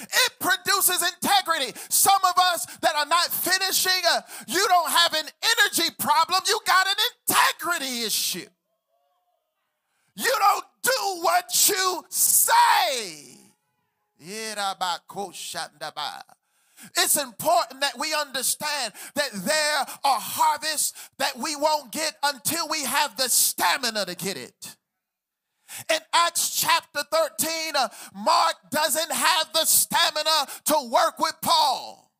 It 0.00 0.32
produces 0.40 1.02
integrity. 1.02 1.78
Some 1.90 2.20
of 2.24 2.32
us 2.52 2.64
that 2.80 2.94
are 2.96 3.06
not 3.06 3.26
finishing, 3.26 4.00
uh, 4.10 4.22
you 4.46 4.66
don't 4.68 4.90
have 4.90 5.14
an 5.14 5.26
energy 5.42 5.90
problem, 5.98 6.40
you 6.46 6.58
got 6.66 6.86
an 6.86 6.94
integrity 7.28 8.02
issue. 8.04 8.46
You 10.14 10.34
don't 10.38 10.64
do 10.82 11.22
what 11.22 11.68
you 11.68 12.04
say. 12.08 13.36
It's 16.96 17.20
important 17.20 17.80
that 17.80 17.98
we 17.98 18.14
understand 18.14 18.92
that 19.14 19.30
there 19.32 19.78
are 20.04 20.20
harvests 20.20 21.10
that 21.18 21.36
we 21.36 21.56
won't 21.56 21.92
get 21.92 22.14
until 22.22 22.68
we 22.68 22.84
have 22.84 23.16
the 23.16 23.28
stamina 23.28 24.06
to 24.06 24.14
get 24.14 24.36
it. 24.36 24.76
In 25.88 25.98
Acts 26.12 26.58
chapter 26.60 27.00
13, 27.12 27.76
uh, 27.76 27.88
Mark 28.14 28.54
doesn't 28.70 29.12
have 29.12 29.52
the 29.52 29.64
stamina 29.64 30.48
to 30.66 30.90
work 30.90 31.18
with 31.18 31.34
Paul. 31.42 32.10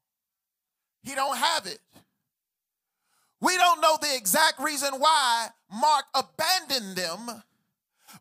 He 1.02 1.14
don't 1.14 1.36
have 1.36 1.66
it. 1.66 1.80
We 3.40 3.56
don't 3.56 3.80
know 3.80 3.96
the 4.00 4.14
exact 4.14 4.60
reason 4.60 4.94
why 4.98 5.48
Mark 5.72 6.04
abandoned 6.14 6.96
them, 6.96 7.42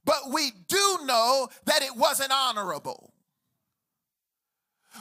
but 0.06 0.32
we 0.32 0.52
do 0.68 1.00
know 1.06 1.50
that 1.66 1.84
it 1.84 1.96
wasn't 1.96 2.32
honorable. 2.32 3.14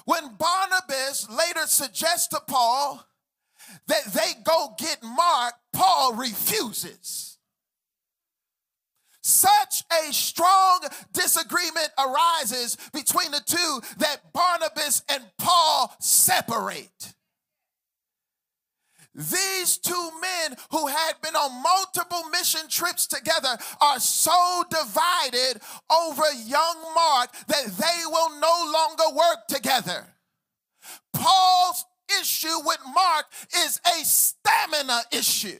When 0.05 0.35
Barnabas 0.37 1.29
later 1.31 1.67
suggests 1.67 2.29
to 2.29 2.41
Paul 2.47 3.05
that 3.87 4.05
they 4.13 4.33
go 4.45 4.75
get 4.79 5.03
Mark, 5.03 5.55
Paul 5.73 6.15
refuses. 6.15 7.39
Such 9.23 9.85
a 9.93 10.13
strong 10.13 10.81
disagreement 11.13 11.91
arises 11.99 12.79
between 12.95 13.31
the 13.31 13.43
two 13.45 13.81
that 13.99 14.33
Barnabas 14.33 15.03
and 15.11 15.23
Paul 15.37 15.95
separate. 16.01 17.15
These 19.19 19.79
two 19.79 20.11
men 20.21 20.57
who 20.71 20.87
had 20.87 21.15
been 21.21 21.35
on 21.35 21.61
multiple 21.61 22.31
mission 22.31 22.69
trips 22.69 23.09
together 23.09 23.59
are 23.81 23.99
so 23.99 24.63
divided 24.71 25.61
over 25.91 26.23
young 26.47 26.77
Mark 26.95 27.33
that 27.49 27.67
they 27.67 28.03
will 28.07 28.39
no 28.39 28.73
longer 28.73 29.17
work 29.17 29.49
together. 29.49 30.07
Paul's 31.13 31.85
issue 32.21 32.61
with 32.65 32.79
Mark 32.95 33.25
is 33.57 33.81
a 33.85 34.05
stamina 34.05 35.01
issue. 35.11 35.59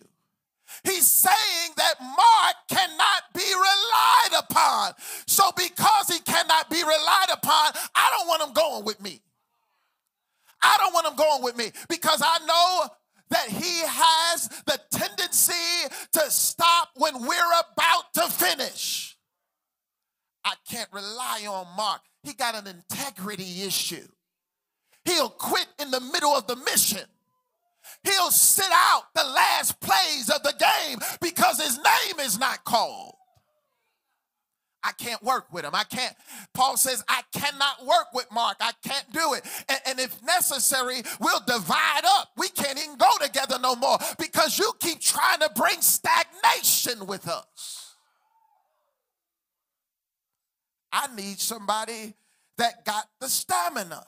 He's 0.85 1.09
saying 1.09 1.73
that 1.77 1.95
Mark 2.01 2.55
cannot 2.71 3.23
be 3.35 3.43
relied 3.43 4.39
upon. 4.39 4.93
So, 5.27 5.51
because 5.57 6.07
he 6.09 6.21
cannot 6.21 6.71
be 6.71 6.81
relied 6.81 7.31
upon, 7.33 7.73
I 7.97 8.17
don't 8.17 8.29
want 8.29 8.43
him 8.43 8.53
going 8.53 8.85
with 8.85 9.03
me. 9.03 9.21
I 10.63 10.77
don't 10.79 10.95
want 10.95 11.09
him 11.09 11.17
going 11.17 11.43
with 11.43 11.57
me 11.57 11.73
because 11.89 12.23
I 12.23 12.39
know 12.47 12.89
that 13.31 13.49
he 13.49 13.83
has 13.87 14.49
the 14.67 14.79
tendency 14.91 15.89
to 16.13 16.21
stop 16.31 16.91
when 16.97 17.21
we're 17.21 17.53
about 17.75 18.13
to 18.15 18.23
finish. 18.23 19.17
I 20.45 20.55
can't 20.69 20.89
rely 20.93 21.47
on 21.49 21.67
Mark. 21.77 22.01
He 22.23 22.33
got 22.33 22.55
an 22.55 22.67
integrity 22.67 23.63
issue. 23.63 24.07
He'll 25.05 25.31
quit 25.31 25.67
in 25.81 25.91
the 25.91 26.01
middle 26.01 26.33
of 26.33 26.47
the 26.47 26.57
mission. 26.57 27.07
He'll 28.03 28.31
sit 28.31 28.71
out 28.71 29.05
the 29.15 29.25
last 29.25 29.81
plays 29.81 30.31
of 30.31 30.43
the 30.43 30.55
game 30.59 30.99
because 31.21 31.61
his 31.61 31.77
name 31.77 32.21
is 32.21 32.39
not 32.39 32.65
called. 32.65 33.15
I 34.83 34.93
can't 34.93 35.23
work 35.23 35.53
with 35.53 35.65
him. 35.65 35.75
I 35.75 35.85
can't. 35.85 36.15
Paul 36.55 36.77
says, 36.77 37.03
I 37.09 37.23
cannot 37.33 37.85
work 37.85 38.07
with 38.15 38.27
Mark. 38.33 38.57
I 38.61 38.73
can't 38.83 39.13
do 39.13 39.35
it. 39.35 39.45
And, 39.69 39.81
and, 39.87 40.01
if 40.01 40.23
necessary, 40.23 41.03
we'll 41.21 41.43
divide 41.47 42.03
up. 42.05 42.31
We 42.37 42.49
can't 42.49 42.79
even 42.79 42.97
go 42.97 43.11
together 43.21 43.59
no 43.61 43.75
more 43.75 43.99
because 44.19 44.59
you 44.59 44.73
keep 44.79 45.01
trying 45.01 45.41
to 45.41 45.51
bring 45.57 45.81
stagnation 45.81 47.07
with 47.07 47.29
us. 47.29 47.97
I 50.93 51.15
need 51.15 51.39
somebody 51.39 52.15
that 52.57 52.85
got 52.85 53.07
the 53.21 53.29
stamina. 53.29 54.05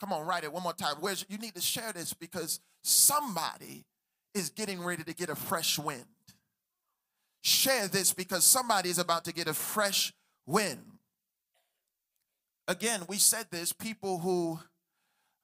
Come 0.00 0.12
on, 0.12 0.26
write 0.26 0.44
it 0.44 0.52
one 0.52 0.62
more 0.62 0.74
time. 0.74 0.96
Where's 1.00 1.24
you 1.28 1.38
need 1.38 1.54
to 1.54 1.62
share 1.62 1.92
this 1.92 2.12
because 2.12 2.60
somebody 2.82 3.86
is 4.34 4.50
getting 4.50 4.82
ready 4.82 5.02
to 5.04 5.14
get 5.14 5.30
a 5.30 5.34
fresh 5.34 5.78
wind. 5.78 6.04
Share 7.46 7.86
this 7.86 8.12
because 8.12 8.42
somebody 8.42 8.90
is 8.90 8.98
about 8.98 9.24
to 9.26 9.32
get 9.32 9.46
a 9.46 9.54
fresh 9.54 10.12
win. 10.46 10.80
Again, 12.66 13.02
we 13.08 13.18
said 13.18 13.46
this 13.52 13.72
people 13.72 14.18
who 14.18 14.58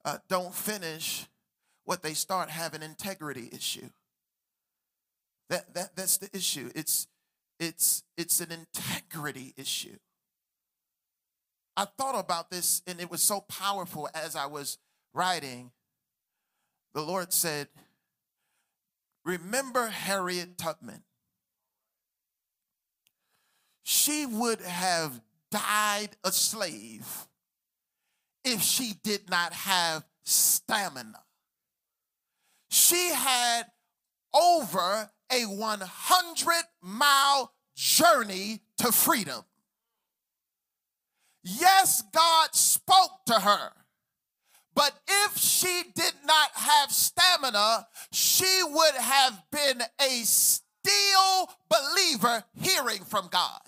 uh, 0.03 0.17
don't 0.27 0.53
finish 0.53 1.27
what 1.85 2.03
they 2.03 2.13
start 2.13 2.49
have 2.49 2.73
an 2.73 2.83
integrity 2.83 3.47
issue. 3.53 3.87
That, 5.49 5.73
that, 5.75 5.95
that's 5.95 6.17
the 6.17 6.29
issue. 6.35 6.71
It's, 6.75 7.07
it's, 7.57 8.03
it's 8.17 8.41
an 8.41 8.49
integrity 8.51 9.53
issue. 9.55 9.95
I 11.77 11.85
thought 11.85 12.19
about 12.19 12.51
this 12.51 12.81
and 12.85 12.99
it 12.99 13.09
was 13.09 13.23
so 13.23 13.39
powerful 13.47 14.09
as 14.13 14.35
I 14.35 14.47
was 14.47 14.77
writing. 15.13 15.71
The 16.93 17.01
Lord 17.01 17.31
said, 17.31 17.69
Remember 19.23 19.87
Harriet 19.87 20.57
Tubman. 20.57 21.03
She 23.83 24.25
would 24.25 24.61
have 24.61 25.21
died 25.51 26.09
a 26.23 26.31
slave 26.31 27.27
if 28.43 28.61
she 28.61 28.93
did 29.03 29.29
not 29.29 29.53
have 29.53 30.05
stamina. 30.23 31.19
She 32.69 33.09
had 33.09 33.63
over 34.33 35.09
a 35.31 35.43
100 35.45 36.53
mile 36.81 37.53
journey 37.75 38.61
to 38.77 38.91
freedom. 38.91 39.43
Yes, 41.43 42.03
God 42.13 42.55
spoke 42.55 43.25
to 43.27 43.33
her. 43.33 43.71
But 44.75 44.99
if 45.07 45.37
she 45.37 45.83
did 45.95 46.13
not 46.25 46.49
have 46.55 46.91
stamina, 46.91 47.87
she 48.11 48.61
would 48.63 48.95
have 48.95 49.43
been 49.51 49.83
a 50.01 50.23
still 50.23 51.49
believer 51.69 52.43
hearing 52.59 53.03
from 53.03 53.27
God. 53.29 53.59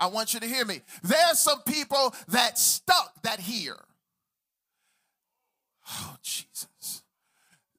I 0.00 0.06
want 0.06 0.34
you 0.34 0.40
to 0.40 0.46
hear 0.46 0.64
me. 0.64 0.80
There's 1.02 1.38
some 1.38 1.62
people 1.62 2.14
that 2.28 2.58
stuck 2.58 3.20
that 3.22 3.40
hear. 3.40 3.76
Oh, 5.90 6.16
Jesus. 6.22 7.02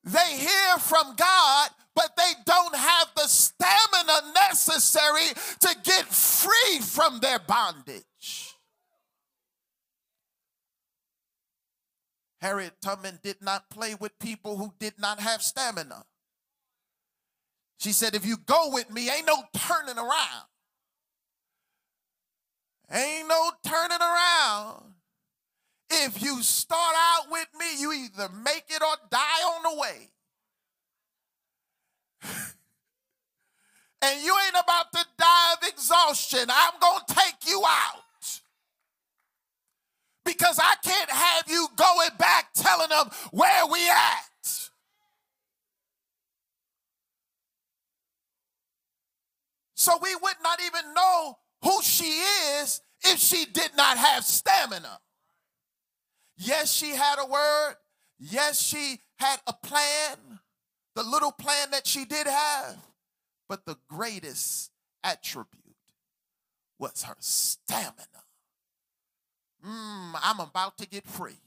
They 0.04 0.38
hear 0.38 0.78
from 0.80 1.16
God, 1.16 1.70
but 1.96 2.12
they 2.18 2.32
don't 2.46 2.76
have 2.76 3.08
the 3.16 3.28
stamina 3.28 4.34
necessary 4.34 5.28
to 5.60 5.76
get 5.84 6.06
free 6.06 6.80
from 6.82 7.20
their 7.20 7.40
bondage. 7.40 8.04
Harriet 12.42 12.74
Tubman 12.82 13.20
did 13.22 13.42
not 13.42 13.70
play 13.70 13.96
with 13.96 14.18
people 14.20 14.58
who 14.58 14.74
did 14.80 14.94
not 14.98 15.20
have 15.20 15.42
stamina. 15.42 16.06
She 17.80 17.92
said, 17.92 18.16
If 18.16 18.26
you 18.26 18.38
go 18.38 18.72
with 18.72 18.90
me, 18.92 19.10
ain't 19.10 19.28
no 19.28 19.44
turning 19.56 19.98
around. 19.98 20.46
Ain't 22.91 23.28
no 23.28 23.52
turning 23.63 24.02
around. 24.02 24.93
If 25.91 26.21
you 26.21 26.41
start 26.43 26.95
out 26.97 27.32
with 27.32 27.47
me, 27.60 27.80
you 27.80 27.91
either 27.93 28.30
make 28.30 28.65
it 28.69 28.82
or 28.82 28.95
die 29.12 29.43
on 29.56 29.63
the 29.63 29.80
way. 29.80 30.10
and 34.02 34.23
you 34.23 34.36
ain't 34.45 34.63
about 34.63 34.91
to 34.93 35.06
die 35.17 35.54
of 35.54 35.67
exhaustion, 35.67 36.47
I'm 36.49 36.80
going 36.80 37.02
to 37.08 37.13
take 37.13 37.47
you 37.47 37.63
out. 37.67 38.41
Because 40.25 40.60
I 40.60 40.75
can't 40.84 41.10
have 41.10 41.43
you 41.47 41.67
going 41.75 42.10
back 42.17 42.54
telling 42.54 42.89
them 42.89 43.10
where 43.32 43.65
we 43.67 43.88
at. 43.89 44.69
So 49.75 49.97
we 50.02 50.13
would 50.13 50.36
not 50.43 50.60
even 50.62 50.93
know 50.93 51.38
who 51.63 51.82
she 51.82 52.22
is 52.62 52.82
if 53.04 53.19
she 53.19 53.45
did 53.45 53.72
not 53.76 53.98
have 53.98 54.24
stamina. 54.24 55.00
Yes, 56.38 56.72
she 56.72 56.91
had 56.91 57.17
a 57.19 57.26
word. 57.26 57.76
Yes, 58.17 58.62
she 58.62 59.00
had 59.17 59.39
a 59.48 59.54
plan, 59.54 60.39
the 60.95 61.04
little 61.04 61.32
plan 61.32 61.72
that 61.72 61.88
she 61.88 62.06
did 62.06 62.28
have. 62.28 62.78
But 63.48 63.65
the 63.65 63.78
greatest 63.89 64.72
attribute 65.04 65.76
was 66.78 67.04
her 67.04 67.15
stamina. 67.19 67.95
Mm, 69.65 70.13
I'm 70.24 70.39
about 70.39 70.78
to 70.78 70.88
get 70.88 71.06
free. 71.06 71.39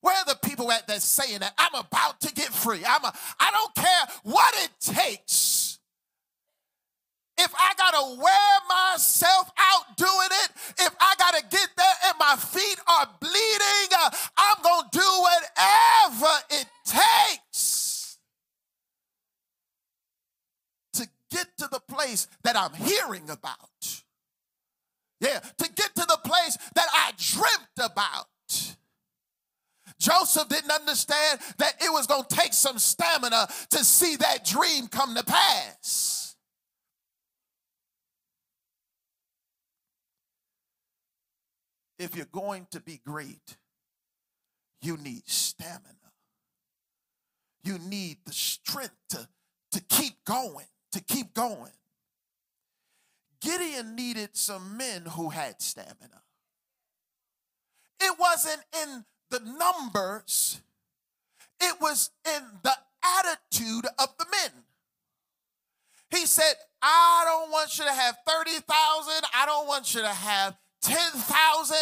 Where 0.00 0.16
are 0.16 0.24
the 0.24 0.38
people 0.48 0.70
at 0.70 0.86
that's 0.86 1.04
saying 1.04 1.40
that 1.40 1.54
I'm 1.58 1.74
about 1.74 2.20
to 2.20 2.32
get 2.32 2.48
free? 2.48 2.82
I'm 2.86 3.04
a, 3.04 3.12
I 3.40 3.50
don't 3.50 3.74
care 3.74 4.16
what 4.22 4.54
it 4.64 4.70
takes. 4.80 5.57
If 7.38 7.54
I 7.54 7.72
gotta 7.76 8.20
wear 8.20 8.50
myself 8.68 9.50
out 9.56 9.96
doing 9.96 10.28
it, 10.44 10.50
if 10.80 10.94
I 11.00 11.14
gotta 11.18 11.42
get 11.48 11.68
there 11.76 11.94
and 12.06 12.14
my 12.18 12.36
feet 12.36 12.78
are 12.88 13.08
bleeding, 13.20 13.88
uh, 13.96 14.10
I'm 14.36 14.62
gonna 14.62 14.88
do 14.90 15.00
whatever 15.00 16.34
it 16.50 16.66
takes 16.84 18.18
to 20.94 21.08
get 21.30 21.46
to 21.58 21.68
the 21.70 21.80
place 21.80 22.26
that 22.42 22.56
I'm 22.56 22.74
hearing 22.74 23.30
about. 23.30 24.02
Yeah, 25.20 25.40
to 25.40 25.70
get 25.74 25.94
to 25.96 26.06
the 26.08 26.18
place 26.24 26.56
that 26.74 26.86
I 26.92 27.12
dreamt 27.16 27.92
about. 27.92 28.26
Joseph 29.98 30.48
didn't 30.48 30.70
understand 30.70 31.40
that 31.58 31.74
it 31.80 31.92
was 31.92 32.06
going 32.06 32.22
to 32.28 32.36
take 32.36 32.52
some 32.52 32.78
stamina 32.78 33.48
to 33.70 33.84
see 33.84 34.16
that 34.16 34.44
dream 34.44 34.86
come 34.86 35.14
to 35.16 35.24
pass. 35.24 36.17
If 41.98 42.16
you're 42.16 42.26
going 42.26 42.66
to 42.70 42.80
be 42.80 43.00
great, 43.04 43.56
you 44.80 44.96
need 44.96 45.28
stamina. 45.28 45.94
You 47.64 47.78
need 47.78 48.18
the 48.24 48.32
strength 48.32 48.94
to, 49.10 49.28
to 49.72 49.80
keep 49.88 50.24
going, 50.24 50.66
to 50.92 51.00
keep 51.00 51.34
going. 51.34 51.72
Gideon 53.40 53.94
needed 53.94 54.30
some 54.32 54.76
men 54.76 55.02
who 55.06 55.30
had 55.30 55.60
stamina. 55.60 56.22
It 58.00 58.18
wasn't 58.18 58.62
in 58.82 59.04
the 59.30 59.40
numbers, 59.40 60.60
it 61.60 61.80
was 61.80 62.10
in 62.24 62.42
the 62.62 62.74
attitude 63.04 63.86
of 63.98 64.08
the 64.18 64.26
men. 64.30 64.50
He 66.10 66.24
said, 66.24 66.54
I 66.80 67.24
don't 67.26 67.50
want 67.50 67.76
you 67.76 67.84
to 67.84 67.92
have 67.92 68.16
30,000, 68.26 68.64
I 69.34 69.46
don't 69.46 69.66
want 69.66 69.94
you 69.94 70.00
to 70.00 70.08
have 70.08 70.56
10,000. 70.82 71.76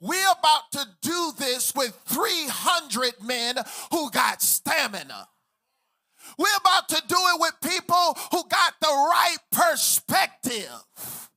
We're 0.00 0.32
about 0.38 0.72
to 0.72 0.86
do 1.02 1.32
this 1.38 1.74
with 1.74 1.98
300 2.06 3.22
men 3.22 3.56
who 3.90 4.10
got 4.10 4.42
stamina. 4.42 5.28
We're 6.38 6.56
about 6.58 6.88
to 6.88 7.02
do 7.06 7.16
it 7.16 7.40
with 7.40 7.54
people 7.62 8.16
who 8.30 8.42
got 8.48 8.74
the 8.80 8.86
right 8.86 9.36
perspective. 9.52 11.28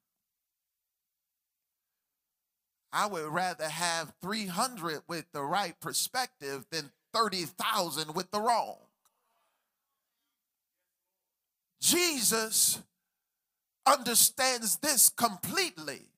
I 2.93 3.07
would 3.07 3.25
rather 3.33 3.67
have 3.67 4.13
300 4.21 5.01
with 5.07 5.25
the 5.33 5.41
right 5.41 5.77
perspective 5.81 6.65
than 6.69 6.91
30,000 7.13 8.13
with 8.13 8.29
the 8.31 8.39
wrong. 8.39 8.77
Jesus 11.81 12.81
understands 13.85 14.77
this 14.77 15.09
completely. 15.09 16.12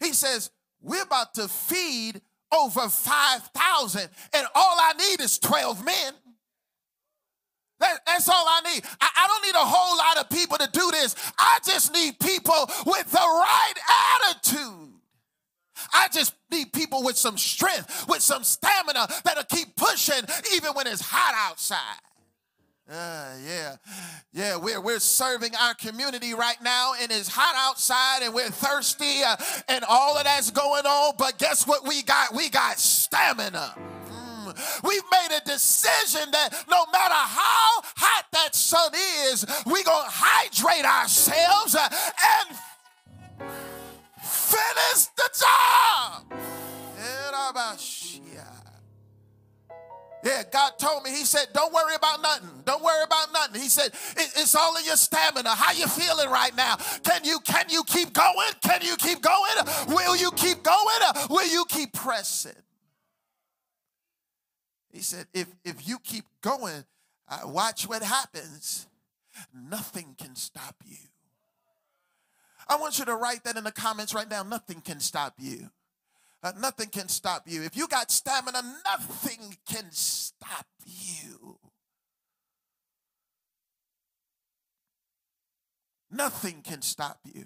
He 0.00 0.12
says, 0.12 0.50
We're 0.80 1.02
about 1.02 1.34
to 1.34 1.48
feed 1.48 2.20
over 2.52 2.88
5,000, 2.88 4.08
and 4.32 4.46
all 4.54 4.76
I 4.80 4.92
need 4.94 5.20
is 5.20 5.38
12 5.38 5.84
men. 5.84 6.14
That, 7.80 8.00
that's 8.06 8.28
all 8.28 8.44
I 8.46 8.60
need. 8.72 8.82
I, 9.00 9.08
I, 9.16 9.26
don't 9.28 9.44
need 9.44 9.54
a 9.54 9.64
whole 9.64 9.96
lot 9.98 10.18
of 10.18 10.28
people 10.30 10.58
to 10.58 10.68
do 10.72 10.90
this. 10.90 11.14
I 11.38 11.58
just 11.64 11.92
need 11.92 12.18
people 12.18 12.68
with 12.86 13.10
the 13.10 13.18
right 13.18 13.74
attitude. 14.24 14.88
I 15.92 16.08
just 16.12 16.34
need 16.50 16.72
people 16.72 17.04
with 17.04 17.16
some 17.16 17.38
strength, 17.38 18.06
with 18.08 18.20
some 18.20 18.42
stamina 18.42 19.06
that'll 19.24 19.44
keep 19.44 19.76
pushing 19.76 20.22
even 20.54 20.72
when 20.72 20.88
it's 20.88 21.02
hot 21.02 21.34
outside. 21.36 22.00
Uh, 22.90 23.34
yeah, 23.46 23.76
yeah, 24.32 24.56
we're, 24.56 24.80
we're 24.80 24.98
serving 24.98 25.50
our 25.60 25.74
community 25.74 26.32
right 26.32 26.56
now, 26.62 26.94
and 26.98 27.12
it's 27.12 27.28
hot 27.28 27.54
outside, 27.54 28.24
and 28.24 28.32
we're 28.32 28.48
thirsty, 28.48 29.22
uh, 29.26 29.36
and 29.68 29.84
all 29.86 30.16
of 30.16 30.24
that's 30.24 30.50
going 30.50 30.86
on. 30.86 31.12
But 31.18 31.36
guess 31.36 31.66
what 31.66 31.86
we 31.86 32.02
got? 32.02 32.34
We 32.34 32.48
got 32.48 32.78
stamina. 32.78 33.74
We've 34.82 35.02
made 35.12 35.36
a 35.36 35.44
decision 35.46 36.30
that 36.30 36.64
no 36.70 36.86
matter 36.90 37.14
how 37.14 37.82
hot 37.94 38.24
that 38.32 38.54
sun 38.54 38.92
is, 39.30 39.44
we're 39.66 39.82
to 39.82 39.90
hydrate 40.10 40.86
ourselves 40.86 41.76
and 41.76 42.56
finish 44.22 45.06
the 45.14 45.28
job. 45.38 46.24
Yeah, 46.96 48.27
God 50.50 50.72
told 50.78 51.04
me, 51.04 51.10
He 51.10 51.24
said, 51.24 51.46
Don't 51.52 51.72
worry 51.72 51.94
about 51.94 52.22
nothing. 52.22 52.48
Don't 52.64 52.82
worry 52.82 53.02
about 53.04 53.32
nothing. 53.32 53.60
He 53.60 53.68
said, 53.68 53.90
It's 54.16 54.54
all 54.54 54.76
in 54.76 54.84
your 54.84 54.96
stamina. 54.96 55.50
How 55.50 55.72
you 55.72 55.86
feeling 55.86 56.30
right 56.30 56.54
now? 56.56 56.76
Can 57.04 57.24
you 57.24 57.40
can 57.40 57.66
you 57.68 57.82
keep 57.84 58.12
going? 58.12 58.52
Can 58.62 58.80
you 58.82 58.96
keep 58.96 59.22
going? 59.22 59.56
Will 59.88 60.16
you 60.16 60.30
keep 60.32 60.62
going? 60.62 61.00
Will 61.30 61.50
you 61.50 61.64
keep 61.68 61.92
pressing? 61.92 62.52
He 64.92 65.00
said, 65.00 65.26
if, 65.32 65.46
if 65.64 65.86
you 65.86 65.98
keep 66.02 66.24
going, 66.40 66.84
uh, 67.28 67.40
watch 67.44 67.86
what 67.86 68.02
happens. 68.02 68.86
Nothing 69.54 70.16
can 70.18 70.34
stop 70.34 70.76
you. 70.84 70.96
I 72.68 72.76
want 72.76 72.98
you 72.98 73.04
to 73.04 73.14
write 73.14 73.44
that 73.44 73.56
in 73.56 73.64
the 73.64 73.72
comments 73.72 74.12
right 74.12 74.28
now. 74.28 74.42
Nothing 74.42 74.80
can 74.80 75.00
stop 75.00 75.34
you. 75.38 75.70
Uh, 76.48 76.52
nothing 76.60 76.88
can 76.88 77.08
stop 77.08 77.42
you. 77.46 77.62
If 77.62 77.76
you 77.76 77.86
got 77.86 78.10
stamina, 78.10 78.62
nothing 78.86 79.54
can 79.68 79.84
stop 79.90 80.66
you. 80.86 81.58
Nothing 86.10 86.62
can 86.62 86.80
stop 86.80 87.20
you. 87.24 87.44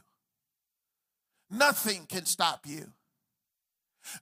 Nothing 1.50 2.06
can 2.08 2.26
stop 2.26 2.60
you. 2.64 2.92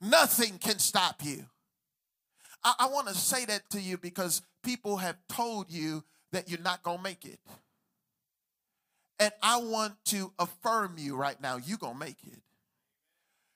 Nothing 0.01 0.57
can 0.57 0.79
stop 0.79 1.23
you. 1.23 1.45
I, 2.65 2.75
I 2.81 2.89
want 2.89 3.09
to 3.09 3.15
say 3.15 3.45
that 3.45 3.69
to 3.71 3.81
you 3.81 3.99
because 3.99 4.41
people 4.63 4.97
have 4.97 5.17
told 5.29 5.71
you 5.71 6.05
that 6.33 6.49
you're 6.49 6.59
not 6.61 6.83
going 6.83 6.99
to 6.99 7.03
make 7.03 7.27
it. 7.27 7.39
And 9.19 9.33
I 9.43 9.59
want 9.59 9.97
to 10.07 10.33
affirm 10.39 10.95
you 10.97 11.17
right 11.17 11.39
now, 11.43 11.59
you're 11.59 11.77
going 11.77 11.99
to 11.99 12.01
make 12.01 12.25
it. 12.27 12.41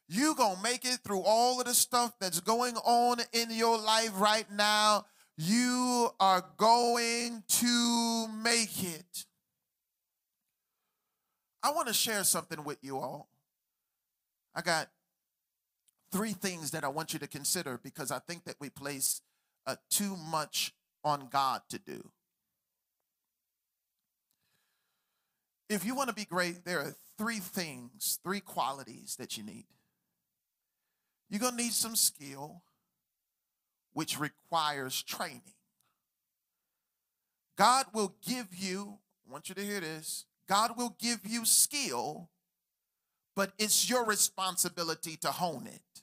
You're 0.08 0.34
going 0.34 0.56
to 0.56 0.62
make 0.62 0.84
it 0.84 1.00
through 1.04 1.22
all 1.22 1.60
of 1.60 1.66
the 1.66 1.74
stuff 1.74 2.12
that's 2.20 2.40
going 2.40 2.76
on 2.76 3.18
in 3.32 3.50
your 3.50 3.78
life 3.78 4.12
right 4.16 4.46
now. 4.52 5.06
You 5.36 6.10
are 6.20 6.44
going 6.56 7.42
to 7.48 8.28
make 8.42 8.82
it. 8.84 9.26
I 11.62 11.72
want 11.72 11.88
to 11.88 11.94
share 11.94 12.24
something 12.24 12.62
with 12.64 12.78
you 12.82 12.98
all. 12.98 13.28
I 14.54 14.60
got 14.60 14.90
three 16.12 16.32
things 16.32 16.70
that 16.72 16.84
I 16.84 16.88
want 16.88 17.12
you 17.12 17.18
to 17.18 17.26
consider 17.26 17.80
because 17.82 18.12
I 18.12 18.18
think 18.18 18.44
that 18.44 18.56
we 18.60 18.68
place 18.68 19.22
uh, 19.66 19.76
too 19.90 20.16
much 20.16 20.74
on 21.02 21.28
God 21.30 21.62
to 21.70 21.78
do. 21.78 22.10
If 25.68 25.84
you 25.84 25.94
want 25.94 26.10
to 26.10 26.14
be 26.14 26.26
great, 26.26 26.64
there 26.64 26.80
are 26.80 26.94
three 27.18 27.38
things, 27.38 28.18
three 28.22 28.40
qualities 28.40 29.16
that 29.18 29.36
you 29.36 29.42
need. 29.42 29.64
You're 31.28 31.40
going 31.40 31.56
to 31.56 31.62
need 31.62 31.72
some 31.72 31.96
skill, 31.96 32.62
which 33.92 34.18
requires 34.18 35.02
training. 35.02 35.42
God 37.56 37.86
will 37.92 38.14
give 38.26 38.48
you, 38.52 38.98
I 39.28 39.32
want 39.32 39.48
you 39.48 39.54
to 39.54 39.62
hear 39.62 39.80
this, 39.80 40.26
God 40.48 40.76
will 40.76 40.96
give 41.00 41.20
you 41.24 41.44
skill, 41.44 42.28
but 43.36 43.52
it's 43.58 43.88
your 43.88 44.04
responsibility 44.04 45.16
to 45.18 45.28
hone 45.28 45.66
it. 45.66 46.02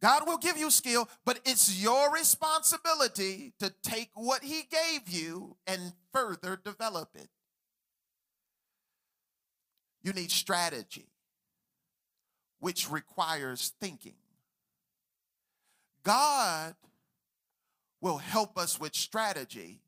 God 0.00 0.26
will 0.26 0.38
give 0.38 0.56
you 0.56 0.70
skill, 0.70 1.08
but 1.26 1.40
it's 1.44 1.82
your 1.82 2.10
responsibility 2.12 3.52
to 3.58 3.72
take 3.82 4.10
what 4.14 4.42
He 4.42 4.62
gave 4.70 5.08
you 5.08 5.56
and 5.66 5.92
further 6.12 6.58
develop 6.64 7.10
it. 7.14 7.28
You 10.02 10.14
need 10.14 10.30
strategy, 10.30 11.08
which 12.60 12.90
requires 12.90 13.72
thinking. 13.80 14.14
God 16.02 16.74
will 18.00 18.18
help 18.18 18.56
us 18.56 18.80
with 18.80 18.94
strategy, 18.94 19.80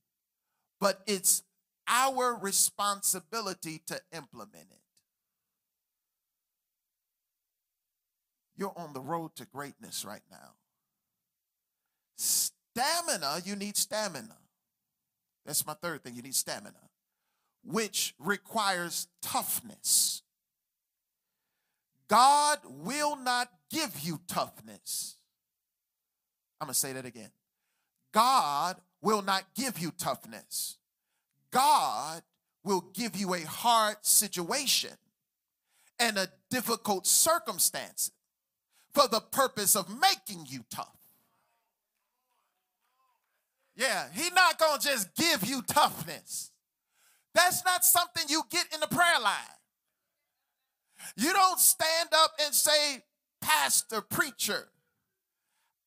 but 0.80 1.00
it's 1.06 1.42
our 1.88 2.34
responsibility 2.34 3.82
to 3.86 4.00
implement 4.12 4.66
it. 4.70 4.78
You're 8.56 8.74
on 8.76 8.92
the 8.92 9.00
road 9.00 9.34
to 9.36 9.46
greatness 9.46 10.04
right 10.04 10.22
now. 10.30 10.54
Stamina, 12.16 13.40
you 13.44 13.56
need 13.56 13.76
stamina. 13.76 14.36
That's 15.44 15.66
my 15.66 15.74
third 15.74 16.04
thing. 16.04 16.14
You 16.14 16.22
need 16.22 16.34
stamina, 16.34 16.90
which 17.64 18.14
requires 18.18 19.08
toughness. 19.20 20.22
God 22.12 22.58
will 22.66 23.16
not 23.16 23.48
give 23.70 24.00
you 24.00 24.20
toughness. 24.28 25.16
I'm 26.60 26.66
going 26.66 26.74
to 26.74 26.78
say 26.78 26.92
that 26.92 27.06
again. 27.06 27.30
God 28.12 28.76
will 29.00 29.22
not 29.22 29.44
give 29.54 29.78
you 29.78 29.94
toughness. 29.96 30.76
God 31.50 32.20
will 32.64 32.84
give 32.92 33.16
you 33.16 33.32
a 33.32 33.40
hard 33.40 33.96
situation 34.02 34.90
and 35.98 36.18
a 36.18 36.28
difficult 36.50 37.06
circumstance 37.06 38.10
for 38.92 39.08
the 39.08 39.20
purpose 39.20 39.74
of 39.74 39.88
making 39.88 40.44
you 40.50 40.66
tough. 40.70 40.98
Yeah, 43.74 44.04
he's 44.12 44.34
not 44.34 44.58
going 44.58 44.80
to 44.80 44.86
just 44.86 45.16
give 45.16 45.48
you 45.48 45.62
toughness. 45.62 46.50
That's 47.34 47.64
not 47.64 47.86
something 47.86 48.24
you 48.28 48.42
get 48.50 48.66
in 48.74 48.80
the 48.80 48.86
prayer 48.86 49.18
line. 49.18 49.61
You 51.16 51.32
don't 51.32 51.58
stand 51.58 52.10
up 52.14 52.32
and 52.44 52.54
say, 52.54 53.02
Pastor, 53.40 54.00
preacher, 54.00 54.68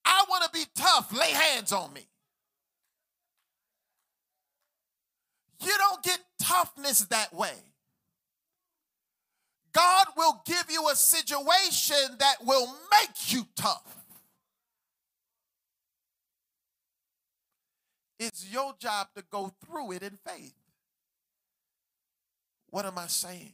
I 0.03 0.25
want 0.29 0.43
to 0.43 0.49
be 0.51 0.65
tough, 0.75 1.17
lay 1.17 1.31
hands 1.31 1.71
on 1.71 1.93
me. 1.93 2.07
You 5.61 5.73
don't 5.77 6.03
get 6.03 6.19
toughness 6.39 6.99
that 7.05 7.33
way. 7.33 7.53
God 9.73 10.07
will 10.15 10.41
give 10.45 10.65
you 10.69 10.89
a 10.89 10.95
situation 10.95 12.17
that 12.19 12.35
will 12.45 12.67
make 12.91 13.33
you 13.33 13.45
tough. 13.55 14.05
It's 18.17 18.49
your 18.49 18.73
job 18.79 19.07
to 19.15 19.23
go 19.29 19.53
through 19.65 19.93
it 19.93 20.03
in 20.03 20.17
faith. 20.25 20.53
What 22.69 22.85
am 22.85 22.97
I 22.97 23.07
saying? 23.07 23.53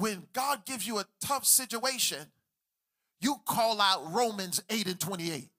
When 0.00 0.22
God 0.32 0.64
gives 0.64 0.86
you 0.86 0.98
a 0.98 1.04
tough 1.20 1.44
situation, 1.44 2.20
you 3.20 3.36
call 3.44 3.82
out 3.82 4.14
Romans 4.14 4.62
8 4.70 4.86
and 4.86 4.98
28. 4.98 5.50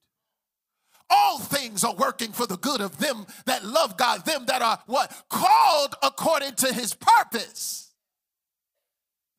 All 1.11 1.37
things 1.37 1.83
are 1.83 1.93
working 1.93 2.31
for 2.31 2.47
the 2.47 2.57
good 2.57 2.81
of 2.81 2.97
them 2.97 3.27
that 3.45 3.63
love 3.63 3.97
God, 3.97 4.25
them 4.25 4.45
that 4.47 4.63
are 4.63 4.79
what? 4.87 5.15
Called 5.29 5.93
according 6.01 6.55
to 6.55 6.73
his 6.73 6.95
purpose. 6.95 7.91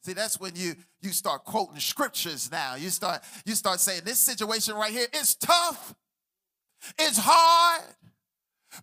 See, 0.04 0.12
that's 0.12 0.38
when 0.38 0.52
you 0.54 0.76
you 1.00 1.10
start 1.10 1.42
quoting 1.44 1.80
scriptures 1.80 2.48
now. 2.52 2.76
You 2.76 2.90
start 2.90 3.24
you 3.44 3.56
start 3.56 3.80
saying 3.80 4.02
this 4.04 4.20
situation 4.20 4.76
right 4.76 4.92
here 4.92 5.08
is 5.12 5.34
tough. 5.34 5.96
It's 6.96 7.18
hard, 7.20 7.82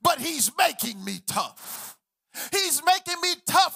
but 0.04 0.20
he's 0.20 0.52
making 0.58 1.02
me 1.02 1.22
tough. 1.26 1.98
He's 2.52 2.82
making 2.86 3.22
me 3.22 3.36
tough 3.46 3.69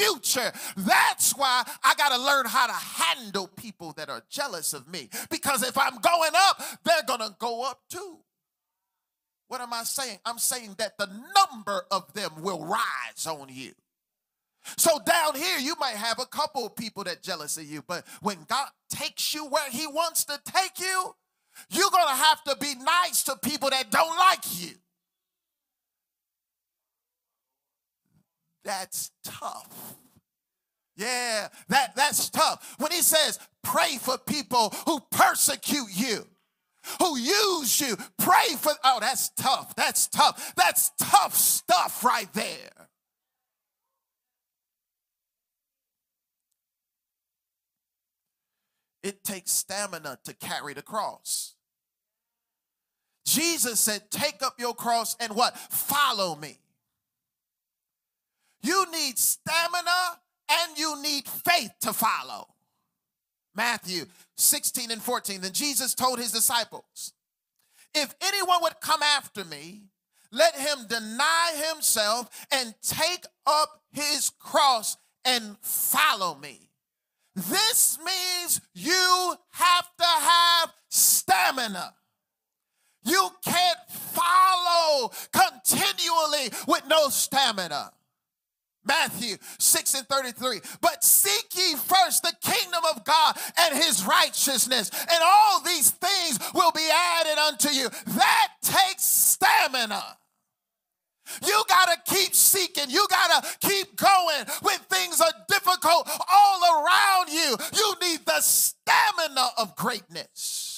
future. 0.00 0.52
That's 0.76 1.36
why 1.36 1.64
I 1.84 1.94
got 1.94 2.10
to 2.10 2.18
learn 2.22 2.46
how 2.46 2.66
to 2.66 2.72
handle 2.72 3.48
people 3.48 3.92
that 3.96 4.08
are 4.08 4.22
jealous 4.28 4.72
of 4.72 4.90
me. 4.90 5.08
Because 5.30 5.62
if 5.62 5.76
I'm 5.76 5.98
going 5.98 6.32
up, 6.34 6.62
they're 6.84 7.02
going 7.06 7.20
to 7.20 7.34
go 7.38 7.64
up 7.64 7.80
too. 7.90 8.18
What 9.48 9.60
am 9.60 9.72
I 9.72 9.82
saying? 9.82 10.18
I'm 10.24 10.38
saying 10.38 10.76
that 10.78 10.96
the 10.96 11.08
number 11.34 11.82
of 11.90 12.12
them 12.12 12.30
will 12.40 12.64
rise 12.64 13.26
on 13.26 13.48
you. 13.50 13.72
So 14.76 14.98
down 15.04 15.34
here, 15.34 15.58
you 15.58 15.74
might 15.80 15.96
have 15.96 16.18
a 16.20 16.26
couple 16.26 16.64
of 16.66 16.76
people 16.76 17.02
that 17.04 17.22
jealous 17.22 17.56
of 17.56 17.64
you, 17.64 17.82
but 17.86 18.04
when 18.20 18.38
God 18.46 18.68
takes 18.90 19.34
you 19.34 19.46
where 19.46 19.68
He 19.70 19.86
wants 19.86 20.24
to 20.26 20.38
take 20.44 20.78
you, 20.78 21.14
you're 21.70 21.90
gonna 21.90 22.14
have 22.14 22.44
to 22.44 22.56
be 22.60 22.74
nice 22.74 23.22
to 23.24 23.36
people 23.36 23.70
that 23.70 23.90
don't 23.90 24.16
like 24.16 24.60
you. 24.60 24.74
That's 28.64 29.10
tough. 29.24 29.96
Yeah, 30.96 31.48
that, 31.68 31.96
that's 31.96 32.28
tough. 32.28 32.76
When 32.78 32.92
he 32.92 33.00
says, 33.00 33.38
pray 33.62 33.96
for 33.98 34.18
people 34.18 34.74
who 34.86 35.00
persecute 35.10 35.88
you, 35.94 36.26
who 37.00 37.18
use 37.18 37.80
you, 37.80 37.96
pray 38.18 38.54
for, 38.58 38.72
oh, 38.84 38.98
that's 39.00 39.30
tough. 39.30 39.74
That's 39.76 40.08
tough. 40.08 40.54
That's 40.56 40.92
tough 40.98 41.34
stuff 41.34 42.04
right 42.04 42.30
there. 42.34 42.80
it 49.02 49.24
takes 49.24 49.50
stamina 49.50 50.18
to 50.24 50.34
carry 50.34 50.74
the 50.74 50.82
cross. 50.82 51.54
Jesus 53.24 53.80
said, 53.80 54.10
Take 54.10 54.42
up 54.42 54.58
your 54.58 54.74
cross 54.74 55.16
and 55.20 55.34
what? 55.34 55.56
Follow 55.56 56.36
me. 56.36 56.58
You 58.62 58.86
need 58.92 59.18
stamina 59.18 60.20
and 60.50 60.78
you 60.78 61.00
need 61.02 61.26
faith 61.26 61.72
to 61.82 61.92
follow. 61.92 62.48
Matthew 63.54 64.06
16 64.36 64.90
and 64.90 65.02
14. 65.02 65.40
Then 65.40 65.52
Jesus 65.52 65.94
told 65.94 66.18
his 66.18 66.32
disciples, 66.32 67.12
If 67.94 68.14
anyone 68.20 68.62
would 68.62 68.80
come 68.80 69.02
after 69.02 69.44
me, 69.44 69.82
let 70.32 70.54
him 70.54 70.86
deny 70.88 71.62
himself 71.68 72.46
and 72.52 72.74
take 72.82 73.24
up 73.46 73.82
his 73.92 74.30
cross 74.38 74.96
and 75.24 75.56
follow 75.60 76.36
me. 76.36 76.70
This 77.34 77.98
means 78.04 78.60
you 78.74 79.34
have 79.50 79.88
to 79.98 80.04
have 80.04 80.72
stamina. 80.88 81.94
You 83.04 83.30
can't 83.44 83.78
follow 83.88 85.10
continually 85.32 86.50
with 86.66 86.82
no 86.86 87.08
stamina. 87.08 87.92
Matthew 88.84 89.36
6 89.58 89.94
and 89.94 90.06
33. 90.06 90.60
But 90.80 91.04
seek 91.04 91.46
ye 91.56 91.74
first 91.74 92.22
the 92.22 92.34
kingdom 92.42 92.82
of 92.94 93.04
God 93.04 93.36
and 93.58 93.76
his 93.76 94.04
righteousness, 94.04 94.90
and 94.90 95.18
all 95.22 95.60
these 95.60 95.90
things 95.90 96.38
will 96.54 96.72
be 96.72 96.88
added 96.92 97.38
unto 97.38 97.68
you. 97.70 97.88
That 98.06 98.48
takes 98.62 99.04
stamina. 99.04 100.02
You 101.46 101.62
got 101.68 101.86
to 101.86 102.14
keep 102.14 102.34
seeking. 102.34 102.90
You 102.90 103.06
got 103.08 103.44
to 103.44 103.68
keep 103.68 103.96
going 103.96 104.44
when 104.62 104.78
things 104.80 105.20
are 105.20 105.32
difficult 105.48 106.08
all 106.28 106.84
around 106.84 107.28
you. 107.30 107.56
You 107.76 107.94
need 108.02 108.26
the 108.26 108.40
stamina 108.40 109.50
of 109.58 109.76
greatness. 109.76 110.69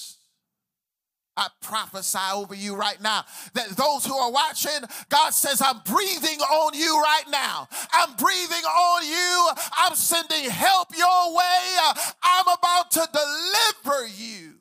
I 1.37 1.49
prophesy 1.62 2.18
over 2.35 2.55
you 2.55 2.76
right 2.76 3.01
now 3.01 3.24
that 3.55 3.68
those 3.70 4.05
who 4.05 4.16
are 4.16 4.30
watching, 4.30 4.70
God 5.09 5.30
says, 5.30 5.62
I'm 5.62 5.80
breathing 5.85 6.39
on 6.41 6.74
you 6.74 7.01
right 7.01 7.24
now. 7.30 7.68
I'm 7.93 8.14
breathing 8.16 8.64
on 8.64 9.07
you. 9.07 9.49
I'm 9.78 9.95
sending 9.95 10.51
help 10.51 10.89
your 10.97 11.35
way. 11.35 11.76
I'm 12.22 12.47
about 12.47 12.91
to 12.93 13.09
deliver 13.12 14.07
you. 14.07 14.55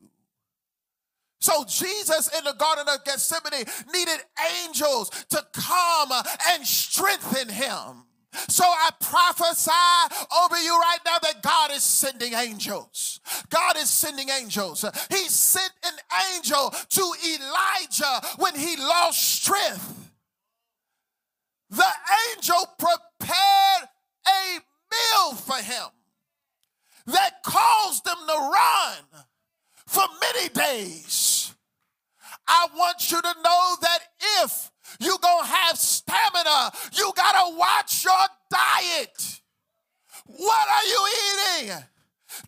So 1.39 1.65
Jesus 1.67 2.29
in 2.37 2.43
the 2.43 2.53
Garden 2.53 2.85
of 2.87 3.03
Gethsemane 3.03 3.65
needed 3.91 4.19
angels 4.63 5.09
to 5.31 5.43
come 5.53 6.11
and 6.51 6.65
strengthen 6.65 7.49
him. 7.49 8.05
So 8.47 8.63
I 8.63 8.89
prophesy 8.99 9.71
over 10.43 10.57
you 10.61 10.77
right 10.79 10.99
now 11.05 11.17
that 11.21 11.41
God 11.41 11.71
is 11.71 11.83
sending 11.83 12.33
angels. 12.33 13.19
God 13.49 13.77
is 13.77 13.89
sending 13.89 14.29
angels. 14.29 14.85
He 15.09 15.27
sent 15.27 15.73
an 15.83 15.93
angel 16.33 16.73
to 16.89 17.13
Elijah 17.25 18.27
when 18.37 18.55
he 18.55 18.77
lost 18.77 19.21
strength. 19.21 20.11
The 21.69 21.91
angel 22.35 22.65
prepared 22.77 23.89
a 24.27 24.59
meal 24.91 25.35
for 25.35 25.57
him 25.57 25.87
that 27.07 27.43
caused 27.43 28.05
him 28.05 28.17
to 28.27 28.33
run 28.33 29.25
for 29.87 30.03
many 30.21 30.49
days. 30.49 31.53
I 32.47 32.67
want 32.75 33.11
you 33.11 33.21
to 33.21 33.35
know 33.43 33.75
that 33.81 33.99
if 34.43 34.70
you're 34.99 35.17
going 35.21 35.43
to 35.43 35.47
have 35.47 35.77
stamina, 35.77 36.71
you 36.93 37.11
got 37.15 37.31
to 37.33 37.57
watch 37.57 38.03
your 38.03 38.13
diet. 38.49 39.41
What 40.25 40.67
are 40.67 40.85
you 40.85 41.07
eating? 41.59 41.83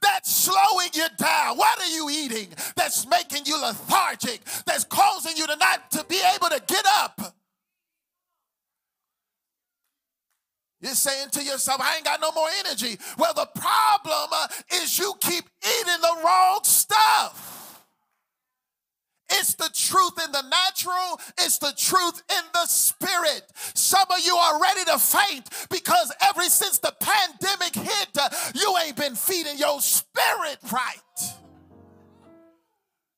that's 0.02 0.34
slowing 0.34 0.90
you 0.94 1.06
down? 1.18 1.58
What 1.58 1.80
are 1.80 1.88
you 1.88 2.10
eating 2.10 2.48
that's 2.76 3.08
making 3.08 3.46
you 3.46 3.60
lethargic, 3.62 4.42
that's 4.66 4.84
causing 4.86 5.36
you 5.38 5.48
to 5.48 5.56
not 5.58 5.92
to 5.92 6.06
be 6.06 6.22
able 6.36 6.50
to 6.50 6.62
get 6.68 6.86
up? 7.00 7.36
You're 10.82 10.96
saying 10.96 11.30
to 11.32 11.44
yourself, 11.44 11.80
I 11.80 11.96
ain't 11.96 12.04
got 12.04 12.20
no 12.20 12.32
more 12.34 12.48
energy. 12.60 12.98
Well, 13.18 13.34
the 13.34 13.48
problem 13.56 14.30
is 14.74 15.00
you 15.00 15.14
keep 15.22 15.46
eating 15.64 16.02
the 16.02 16.22
wrong 16.26 16.60
stuff. 16.64 17.53
It's 19.34 19.56
the 19.56 19.70
truth 19.74 20.24
in 20.24 20.32
the 20.32 20.44
natural, 20.44 21.20
it's 21.40 21.58
the 21.58 21.74
truth 21.76 22.22
in 22.30 22.44
the 22.54 22.66
spirit. 22.66 23.44
Some 23.74 24.06
of 24.10 24.26
you 24.26 24.36
are 24.36 24.62
ready 24.62 24.86
to 24.86 25.00
faint 25.00 25.50
because 25.70 26.14
ever 26.22 26.44
since 26.44 26.80
the 26.80 26.94
pandemic 27.00 27.76
hit, 27.76 28.18
you 28.56 28.76
ain't 28.86 28.96
been 28.96 29.16
feeding 29.16 29.58
your 29.58 29.82
spirit 29.82 30.58
right. 30.72 31.43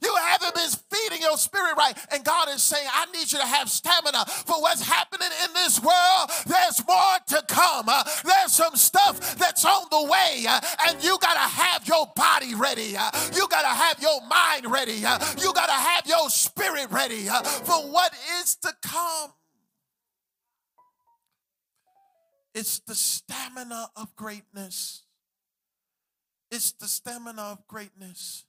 You 0.06 0.16
haven't 0.22 0.54
been 0.54 0.70
feeding 0.92 1.22
your 1.22 1.36
spirit 1.36 1.76
right. 1.78 1.98
And 2.12 2.24
God 2.24 2.48
is 2.50 2.62
saying, 2.62 2.88
I 2.94 3.06
need 3.12 3.32
you 3.32 3.40
to 3.40 3.46
have 3.46 3.70
stamina 3.70 4.26
for 4.46 4.62
what's 4.62 4.88
happening 4.88 5.30
in 5.46 5.54
this 5.54 5.82
world. 5.82 6.30
There's 6.46 6.86
more 6.88 7.18
to 7.30 7.44
come. 7.48 7.86
Uh, 7.90 8.04
there's 8.24 8.54
some 8.54 8.76
stuff 8.76 9.36
that's 9.38 9.66
on 9.66 9.86
the 9.90 10.04
way. 10.04 10.46
Uh, 10.48 10.62
and 10.88 11.04
you 11.04 11.18
got 11.20 11.34
to 11.34 11.40
have 11.40 11.88
your 11.88 12.06
body 12.16 12.54
ready. 12.54 12.96
Uh, 12.96 13.10
you 13.34 13.48
got 13.48 13.62
to 13.62 13.68
have 13.68 14.00
your 14.00 14.22
mind 14.28 14.72
ready. 14.72 14.94
You 14.94 15.54
got 15.54 15.68
to 15.68 15.72
have 15.72 16.06
your 16.06 16.30
spirit 16.30 16.92
ready 16.92 17.26
for 17.26 17.90
what 17.92 18.14
is 18.42 18.56
to 18.58 18.72
come. 18.84 19.32
It's 22.54 22.80
the 22.80 22.96
stamina 22.96 23.90
of 23.96 24.16
greatness. 24.16 25.04
It's 26.52 26.72
the 26.74 26.88
stamina 26.88 27.42
of 27.42 27.68
greatness. 27.68 28.45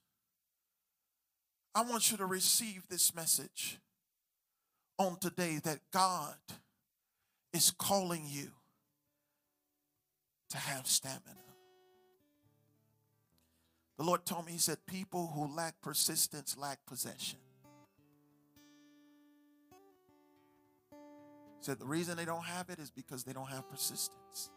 I 1.77 1.81
want 1.81 2.09
you 2.09 2.17
to 2.17 2.25
receive 2.25 2.87
this 2.89 3.13
message 3.13 3.77
on 4.97 5.15
today 5.19 5.59
that 5.63 5.77
God 5.93 6.33
is 7.53 7.69
calling 7.69 8.23
you 8.25 8.47
to 10.49 10.57
have 10.57 10.87
stamina. 10.87 11.21
The 13.99 14.03
Lord 14.03 14.25
told 14.25 14.47
me, 14.47 14.53
He 14.53 14.57
said, 14.57 14.77
people 14.87 15.27
who 15.27 15.55
lack 15.55 15.79
persistence 15.79 16.57
lack 16.57 16.79
possession. 16.87 17.37
He 20.89 20.95
said, 21.61 21.77
the 21.77 21.85
reason 21.85 22.17
they 22.17 22.25
don't 22.25 22.45
have 22.45 22.71
it 22.71 22.79
is 22.79 22.89
because 22.89 23.23
they 23.23 23.33
don't 23.33 23.49
have 23.49 23.69
persistence. 23.69 24.49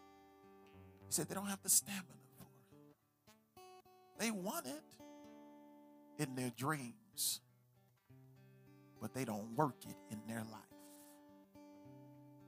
He 1.07 1.13
said, 1.13 1.29
they 1.29 1.35
don't 1.35 1.45
have 1.45 1.61
the 1.61 1.69
stamina 1.69 2.01
for 2.39 2.47
it. 3.57 3.61
They 4.17 4.31
want 4.31 4.65
it 4.65 4.81
in 6.17 6.33
their 6.33 6.51
dreams 6.57 6.95
but 9.01 9.13
they 9.13 9.25
don't 9.25 9.55
work 9.55 9.75
it 9.87 9.95
in 10.11 10.19
their 10.27 10.43
life. 10.51 10.61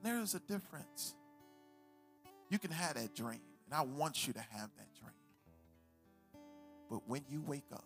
There 0.03 0.19
is 0.19 0.35
a 0.35 0.39
difference. 0.39 1.15
You 2.49 2.59
can 2.59 2.71
have 2.71 2.95
that 2.95 3.15
dream, 3.15 3.41
and 3.65 3.73
I 3.73 3.81
want 3.81 4.27
you 4.27 4.33
to 4.33 4.41
have 4.41 4.69
that 4.77 4.93
dream. 4.99 6.43
But 6.89 7.07
when 7.07 7.23
you 7.29 7.41
wake 7.41 7.71
up, 7.71 7.85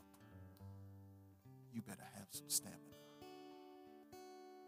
you 1.74 1.82
better 1.82 2.08
have 2.16 2.28
some 2.32 2.50
stamina. 2.50 2.82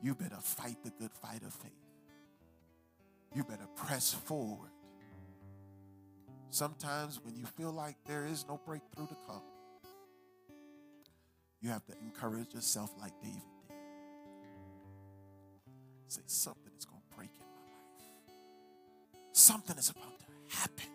You 0.02 0.16
better 0.16 0.38
fight 0.42 0.78
the 0.84 0.92
good 0.92 1.12
fight 1.12 1.42
of 1.44 1.54
faith. 1.54 1.72
You 3.36 3.44
better 3.44 3.68
press 3.76 4.14
forward. 4.14 4.72
Sometimes 6.52 7.20
when 7.24 7.36
you 7.36 7.46
feel 7.46 7.72
like 7.72 7.96
there 8.06 8.26
is 8.26 8.46
no 8.48 8.60
breakthrough 8.66 9.08
to 9.08 9.16
come, 9.28 9.44
you 11.62 11.70
have 11.70 11.86
to 11.86 11.94
encourage 12.02 12.54
yourself 12.54 12.92
like 13.00 13.14
David 13.22 13.42
did. 13.68 13.76
Say, 16.08 16.22
something 16.26 16.72
is 16.78 16.86
going 16.86 17.02
to 17.02 17.16
break 17.16 17.30
in 17.40 17.46
my 17.46 17.62
life. 17.62 18.36
Something 19.34 19.78
is 19.78 19.90
about 19.90 20.20
to 20.20 20.58
happen 20.58 20.86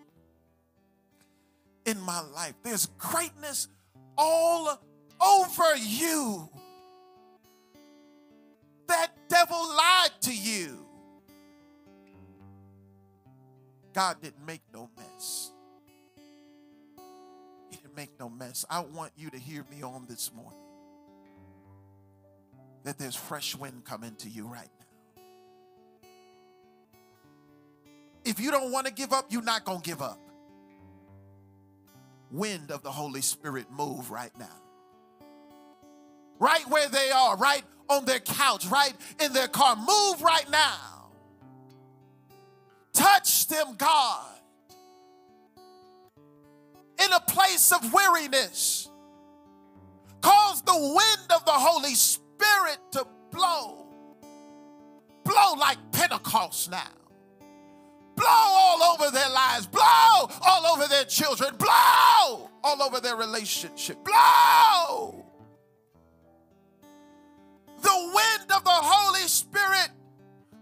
in 1.86 2.00
my 2.00 2.20
life. 2.20 2.54
There's 2.62 2.86
greatness 2.98 3.68
all 4.16 4.80
over 5.20 5.76
you. 5.76 6.48
That 8.88 9.12
devil 9.28 9.58
lied 9.58 10.10
to 10.22 10.34
you. 10.34 10.86
God 13.92 14.20
didn't 14.20 14.44
make 14.44 14.62
no 14.72 14.90
mess 14.96 15.53
make 17.95 18.11
no 18.18 18.28
mess. 18.28 18.64
I 18.68 18.80
want 18.80 19.12
you 19.16 19.30
to 19.30 19.38
hear 19.38 19.64
me 19.70 19.82
on 19.82 20.07
this 20.09 20.32
morning 20.34 20.59
that 22.84 22.99
there's 22.99 23.16
fresh 23.16 23.57
wind 23.57 23.84
coming 23.84 24.14
to 24.16 24.28
you 24.28 24.47
right 24.47 24.68
now. 24.78 25.22
If 28.24 28.40
you 28.40 28.51
don't 28.51 28.72
want 28.72 28.86
to 28.86 28.92
give 28.92 29.12
up, 29.12 29.26
you're 29.30 29.42
not 29.42 29.64
going 29.64 29.80
to 29.80 29.88
give 29.88 30.03
up. 30.03 30.18
Wind 32.30 32.70
of 32.70 32.82
the 32.82 32.90
Holy 32.90 33.20
Spirit 33.20 33.66
move 33.70 34.11
right 34.11 34.36
now. 34.38 34.47
Right 36.38 36.68
where 36.68 36.88
they 36.88 37.11
are, 37.11 37.36
right 37.36 37.62
on 37.88 38.05
their 38.07 38.18
couch, 38.18 38.66
right 38.66 38.95
in 39.20 39.32
their 39.32 39.49
car. 39.49 39.76
Move 39.76 40.22
right 40.22 40.51
now. 40.51 41.11
Touch 42.92 43.47
them, 43.49 43.74
God 43.76 44.34
in 47.03 47.12
a 47.12 47.20
place 47.20 47.72
of 47.72 47.92
weariness. 47.92 48.88
Cause 50.20 50.62
the 50.62 50.74
wind 50.74 51.32
of 51.34 51.45
the 51.45 51.53
Holy 51.53 51.95
Spirit 51.95 52.78
to 52.92 53.07
blow. 53.30 53.86
Blow 55.24 55.55
like 55.59 55.78
Pentecost 55.92 56.70
now. 56.70 56.88
Blow 58.16 58.26
all 58.26 58.82
over 58.95 59.11
their 59.11 59.28
lives. 59.28 59.66
Blow 59.66 60.30
all 60.47 60.66
over 60.74 60.86
their 60.88 61.05
children. 61.05 61.57
Blow 61.57 62.51
all 62.62 62.82
over 62.82 63.01
their 63.01 63.16
relationship. 63.16 63.99
Blow. 64.05 65.24
The 67.82 68.12
wind 68.14 68.53
of 68.53 68.64
the 68.64 68.70
Holy 68.70 69.28
Spirit. 69.28 69.88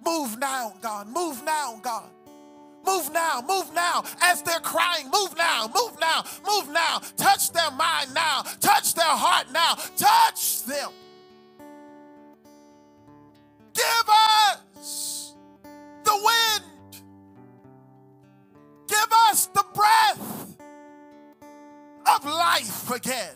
Move 0.05 0.39
now, 0.39 0.75
God. 0.81 1.07
Move 1.09 1.45
now, 1.45 1.79
God. 1.83 2.11
Move 2.85 3.13
now, 3.13 3.43
move 3.47 3.73
now. 3.75 4.05
As 4.21 4.43
they're 4.43 4.61
crying, 4.61 5.09
move 5.11 5.37
now, 5.37 5.71
move 5.75 5.99
now, 6.01 6.25
move 6.47 6.69
now. 6.71 7.01
Touch 7.17 7.53
their 7.53 7.71
mind 7.73 8.13
now, 8.15 8.43
touch 8.61 8.95
their 8.95 9.05
heart 9.05 9.47
now, 9.53 9.75
touch 9.97 10.65
them. 10.65 10.91
Give 13.75 14.09
us 14.09 15.35
the 16.05 16.13
wind, 16.13 17.03
give 18.89 19.13
us 19.31 19.47
the 19.47 19.65
breath 19.73 20.57
of 22.15 22.25
life 22.25 22.91
again 22.91 23.35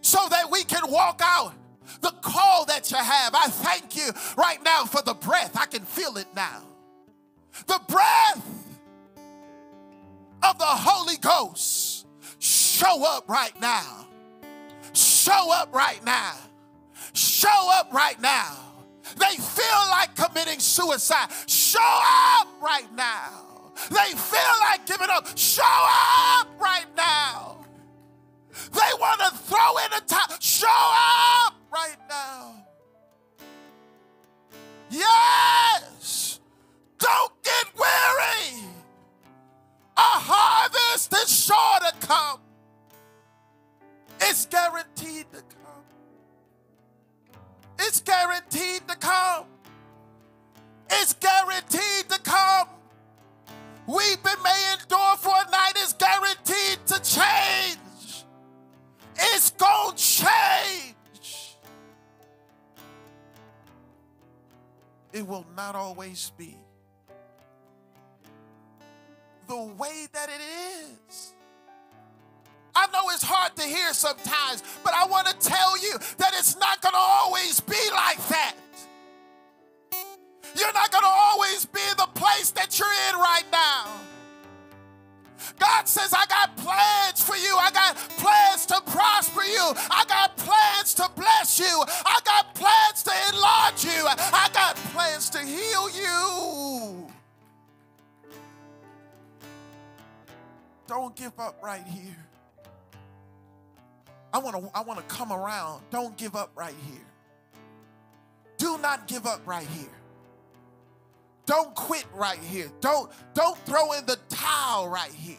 so 0.00 0.18
that 0.30 0.50
we 0.50 0.62
can 0.62 0.90
walk 0.90 1.20
out 1.22 1.52
the 2.00 2.12
call 2.22 2.64
that 2.66 2.90
you 2.90 2.96
have. 2.96 3.34
I 3.34 3.48
thank 3.48 3.96
you 3.96 4.10
right 4.36 4.62
now 4.62 4.84
for 4.84 5.02
the 5.02 5.14
breath. 5.14 5.56
I 5.56 5.66
can 5.66 5.82
feel 5.82 6.16
it 6.16 6.28
now 6.34 6.62
the 7.66 7.80
breath 7.88 8.46
of 10.42 10.58
the 10.58 10.64
Holy 10.64 11.16
Ghost 11.18 12.06
show 12.38 13.04
up 13.04 13.28
right 13.28 13.58
now. 13.60 14.06
Show 14.92 15.52
up 15.52 15.74
right 15.74 16.04
now. 16.04 16.34
Show 17.12 17.70
up 17.72 17.92
right 17.92 18.20
now. 18.20 18.56
They 19.18 19.36
feel 19.36 19.90
like 19.90 20.14
committing 20.16 20.58
suicide. 20.58 21.30
Show 21.46 22.00
up 22.38 22.48
right 22.60 22.88
now. 22.94 23.46
They 23.90 24.12
feel 24.16 24.56
like 24.60 24.86
giving 24.86 25.08
up. 25.10 25.36
Show 25.36 25.62
up 25.62 26.48
right 26.60 26.86
now. 26.96 27.64
They 28.72 28.90
want 28.98 29.20
to 29.20 29.30
throw 29.36 29.78
in 29.78 29.92
a 29.92 30.00
towel. 30.06 30.36
Show 30.40 30.66
up 30.68 31.54
right 31.72 31.96
now. 32.08 32.64
Yes. 34.90 36.35
Don't 36.98 37.42
get 37.42 37.64
weary. 37.74 38.64
A 39.96 40.00
harvest 40.00 41.12
is 41.12 41.44
sure 41.44 41.80
to 41.80 42.06
come. 42.06 42.40
It's 44.20 44.46
guaranteed 44.46 45.26
to 45.32 45.40
come. 45.40 45.84
It's 47.78 48.00
guaranteed 48.00 48.88
to 48.88 48.96
come. 48.96 49.46
It's 50.90 51.14
guaranteed 51.14 52.08
to 52.08 52.20
come. 52.20 52.68
Weeping 53.86 54.42
may 54.42 54.72
endure 54.72 55.16
for 55.18 55.32
a 55.46 55.50
night, 55.50 55.72
it's 55.76 55.92
guaranteed 55.92 56.86
to 56.86 57.00
change. 57.02 58.24
It's 59.16 59.50
going 59.50 59.96
to 59.96 60.02
change. 60.02 61.56
It 65.12 65.26
will 65.26 65.46
not 65.56 65.74
always 65.74 66.30
be 66.36 66.56
the 69.46 69.62
way 69.78 70.06
that 70.12 70.28
it 70.28 70.40
is. 71.10 71.32
I 72.74 72.86
know 72.92 73.08
it's 73.10 73.22
hard 73.22 73.56
to 73.56 73.62
hear 73.62 73.94
sometimes, 73.94 74.62
but 74.84 74.92
I 74.92 75.06
want 75.06 75.26
to 75.28 75.48
tell 75.48 75.78
you 75.82 75.94
that 76.18 76.32
it's 76.34 76.58
not 76.58 76.82
going 76.82 76.92
to 76.92 76.98
always 76.98 77.58
be 77.60 77.80
like 77.92 78.18
that. 78.28 78.54
You're 80.58 80.72
not 80.72 80.90
going 80.90 81.04
to 81.04 81.10
always 81.10 81.64
be 81.64 81.80
in 81.90 81.96
the 81.96 82.08
place 82.14 82.50
that 82.52 82.78
you're 82.78 82.88
in 83.10 83.20
right 83.20 83.44
now. 83.50 83.86
God 85.58 85.88
says, 85.88 86.12
I 86.12 86.26
got 86.26 86.56
plans 86.56 87.22
for 87.22 87.36
you. 87.36 87.56
I 87.58 87.70
got 87.70 87.96
plans 88.18 88.66
to 88.66 88.80
prosper 88.90 89.44
you. 89.44 89.72
I 89.90 90.04
got 90.08 90.36
plans 90.36 90.94
to 90.94 91.08
bless 91.16 91.58
you. 91.58 91.84
I 92.04 92.20
got 92.24 92.54
plans 92.54 93.02
to 93.04 93.12
enlarge 93.32 93.84
you. 93.84 94.06
I 94.06 94.48
got 94.52 94.76
plans 94.92 95.30
to 95.30 95.38
heal 95.38 95.88
you. 95.90 97.05
Don't 100.86 101.14
give 101.16 101.38
up 101.38 101.58
right 101.62 101.84
here. 101.86 102.16
I 104.32 104.38
want 104.38 104.56
to 104.56 104.70
I 104.74 104.82
want 104.82 104.98
to 104.98 105.14
come 105.14 105.32
around. 105.32 105.82
Don't 105.90 106.16
give 106.16 106.36
up 106.36 106.50
right 106.54 106.74
here. 106.88 107.06
Do 108.58 108.78
not 108.78 109.06
give 109.08 109.26
up 109.26 109.40
right 109.46 109.66
here. 109.66 109.88
Don't 111.46 111.74
quit 111.74 112.04
right 112.14 112.38
here. 112.38 112.70
Don't 112.80 113.10
don't 113.34 113.56
throw 113.58 113.92
in 113.92 114.06
the 114.06 114.18
towel 114.28 114.88
right 114.88 115.12
here. 115.12 115.36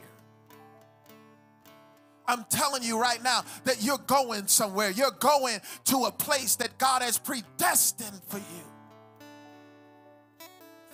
I'm 2.27 2.43
telling 2.49 2.83
you 2.83 2.99
right 2.99 3.23
now 3.23 3.45
that 3.63 3.81
you're 3.81 3.97
going 3.99 4.47
somewhere. 4.47 4.91
You're 4.91 5.11
going 5.11 5.59
to 5.85 6.05
a 6.05 6.11
place 6.11 6.57
that 6.57 6.77
God 6.77 7.01
has 7.01 7.17
predestined 7.17 8.21
for 8.27 8.37
you. 8.37 8.66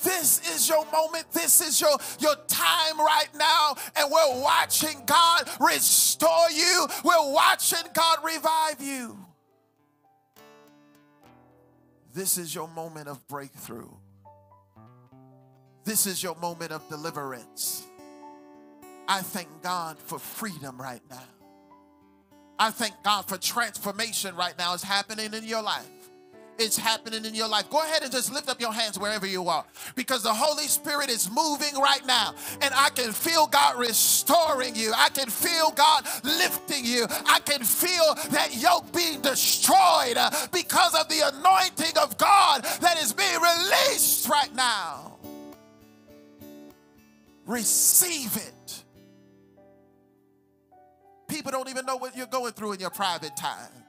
This 0.03 0.53
is 0.53 0.67
your 0.67 0.85
moment. 0.91 1.31
This 1.31 1.61
is 1.61 1.79
your, 1.79 1.97
your 2.19 2.35
time 2.47 2.99
right 2.99 3.29
now. 3.35 3.75
And 3.95 4.11
we're 4.11 4.41
watching 4.41 5.03
God 5.05 5.49
restore 5.59 6.49
you. 6.51 6.87
We're 7.03 7.31
watching 7.31 7.87
God 7.93 8.19
revive 8.23 8.81
you. 8.81 9.17
This 12.13 12.37
is 12.37 12.53
your 12.53 12.67
moment 12.67 13.07
of 13.07 13.27
breakthrough. 13.27 13.89
This 15.83 16.05
is 16.05 16.21
your 16.21 16.35
moment 16.35 16.71
of 16.71 16.87
deliverance. 16.87 17.83
I 19.07 19.21
thank 19.21 19.49
God 19.61 19.97
for 19.97 20.19
freedom 20.19 20.79
right 20.79 21.01
now. 21.09 21.23
I 22.57 22.69
thank 22.69 22.93
God 23.03 23.27
for 23.27 23.37
transformation 23.37 24.35
right 24.35 24.57
now 24.57 24.73
is 24.73 24.83
happening 24.83 25.33
in 25.33 25.43
your 25.43 25.61
life. 25.61 26.02
It's 26.57 26.77
happening 26.77 27.25
in 27.25 27.33
your 27.33 27.47
life. 27.47 27.69
Go 27.69 27.83
ahead 27.83 28.03
and 28.03 28.11
just 28.11 28.31
lift 28.31 28.49
up 28.49 28.61
your 28.61 28.73
hands 28.73 28.99
wherever 28.99 29.25
you 29.25 29.47
are 29.49 29.65
because 29.95 30.23
the 30.23 30.33
Holy 30.33 30.67
Spirit 30.67 31.09
is 31.09 31.29
moving 31.29 31.79
right 31.79 32.05
now. 32.05 32.35
And 32.61 32.73
I 32.75 32.89
can 32.89 33.11
feel 33.11 33.47
God 33.47 33.79
restoring 33.79 34.75
you. 34.75 34.93
I 34.95 35.09
can 35.09 35.29
feel 35.29 35.71
God 35.71 36.05
lifting 36.23 36.85
you. 36.85 37.05
I 37.27 37.39
can 37.39 37.63
feel 37.63 38.15
that 38.31 38.55
yoke 38.55 38.91
being 38.93 39.21
destroyed 39.21 40.17
uh, 40.17 40.29
because 40.51 40.93
of 40.95 41.09
the 41.09 41.31
anointing 41.33 41.97
of 42.01 42.17
God 42.17 42.63
that 42.81 42.97
is 43.01 43.13
being 43.13 43.39
released 43.41 44.29
right 44.29 44.53
now. 44.55 45.17
Receive 47.45 48.37
it. 48.37 48.83
People 51.27 51.51
don't 51.51 51.69
even 51.69 51.85
know 51.85 51.97
what 51.97 52.15
you're 52.15 52.27
going 52.27 52.53
through 52.53 52.73
in 52.73 52.79
your 52.79 52.89
private 52.91 53.35
time. 53.35 53.82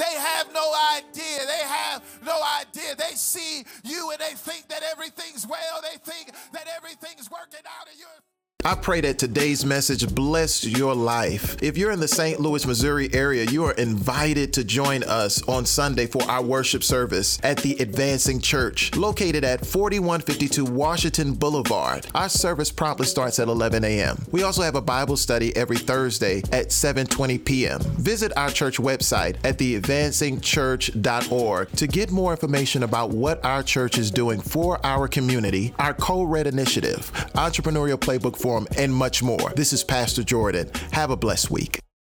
They 0.00 0.16
have 0.16 0.52
no 0.54 0.72
idea. 0.96 1.40
They 1.46 1.64
have 1.68 2.02
no 2.24 2.40
idea. 2.60 2.96
They 2.96 3.14
see 3.16 3.64
you 3.84 4.12
and 4.12 4.20
they 4.20 4.34
think 4.34 4.68
that 4.70 4.82
everything's 4.90 5.46
well. 5.46 5.82
They 5.82 5.98
think 5.98 6.32
that 6.54 6.66
everything's 6.76 7.30
working 7.30 7.66
out 7.66 7.88
and 7.90 7.98
you're 8.00 8.08
I 8.62 8.74
pray 8.74 9.00
that 9.00 9.18
today's 9.18 9.64
message 9.64 10.14
bless 10.14 10.64
your 10.64 10.94
life. 10.94 11.56
If 11.62 11.78
you're 11.78 11.92
in 11.92 12.00
the 12.00 12.08
St. 12.08 12.40
Louis, 12.40 12.66
Missouri 12.66 13.08
area, 13.14 13.44
you 13.44 13.64
are 13.64 13.72
invited 13.72 14.52
to 14.52 14.62
join 14.64 15.02
us 15.04 15.42
on 15.48 15.64
Sunday 15.64 16.06
for 16.06 16.22
our 16.24 16.42
worship 16.42 16.84
service 16.84 17.38
at 17.42 17.56
the 17.58 17.76
Advancing 17.80 18.38
Church, 18.38 18.94
located 18.96 19.44
at 19.44 19.64
4152 19.64 20.66
Washington 20.66 21.32
Boulevard. 21.32 22.06
Our 22.14 22.28
service 22.28 22.70
promptly 22.70 23.06
starts 23.06 23.38
at 23.38 23.48
11 23.48 23.82
a.m. 23.82 24.26
We 24.30 24.42
also 24.42 24.60
have 24.60 24.74
a 24.74 24.82
Bible 24.82 25.16
study 25.16 25.56
every 25.56 25.78
Thursday 25.78 26.42
at 26.52 26.68
7:20 26.68 27.42
p.m. 27.44 27.80
Visit 27.80 28.30
our 28.36 28.50
church 28.50 28.76
website 28.76 29.36
at 29.42 29.56
theadvancingchurch.org 29.58 31.70
to 31.70 31.86
get 31.86 32.10
more 32.10 32.32
information 32.32 32.82
about 32.82 33.08
what 33.10 33.42
our 33.42 33.62
church 33.62 33.96
is 33.96 34.10
doing 34.10 34.38
for 34.40 34.84
our 34.84 35.08
community, 35.08 35.72
our 35.78 35.94
Co-Red 35.94 36.46
initiative, 36.46 37.10
entrepreneurial 37.34 37.96
playbook 37.96 38.36
for 38.36 38.49
and 38.76 38.94
much 38.94 39.22
more. 39.22 39.50
This 39.56 39.72
is 39.72 39.84
Pastor 39.84 40.22
Jordan. 40.22 40.70
Have 40.92 41.10
a 41.10 41.16
blessed 41.16 41.50
week. 41.50 41.80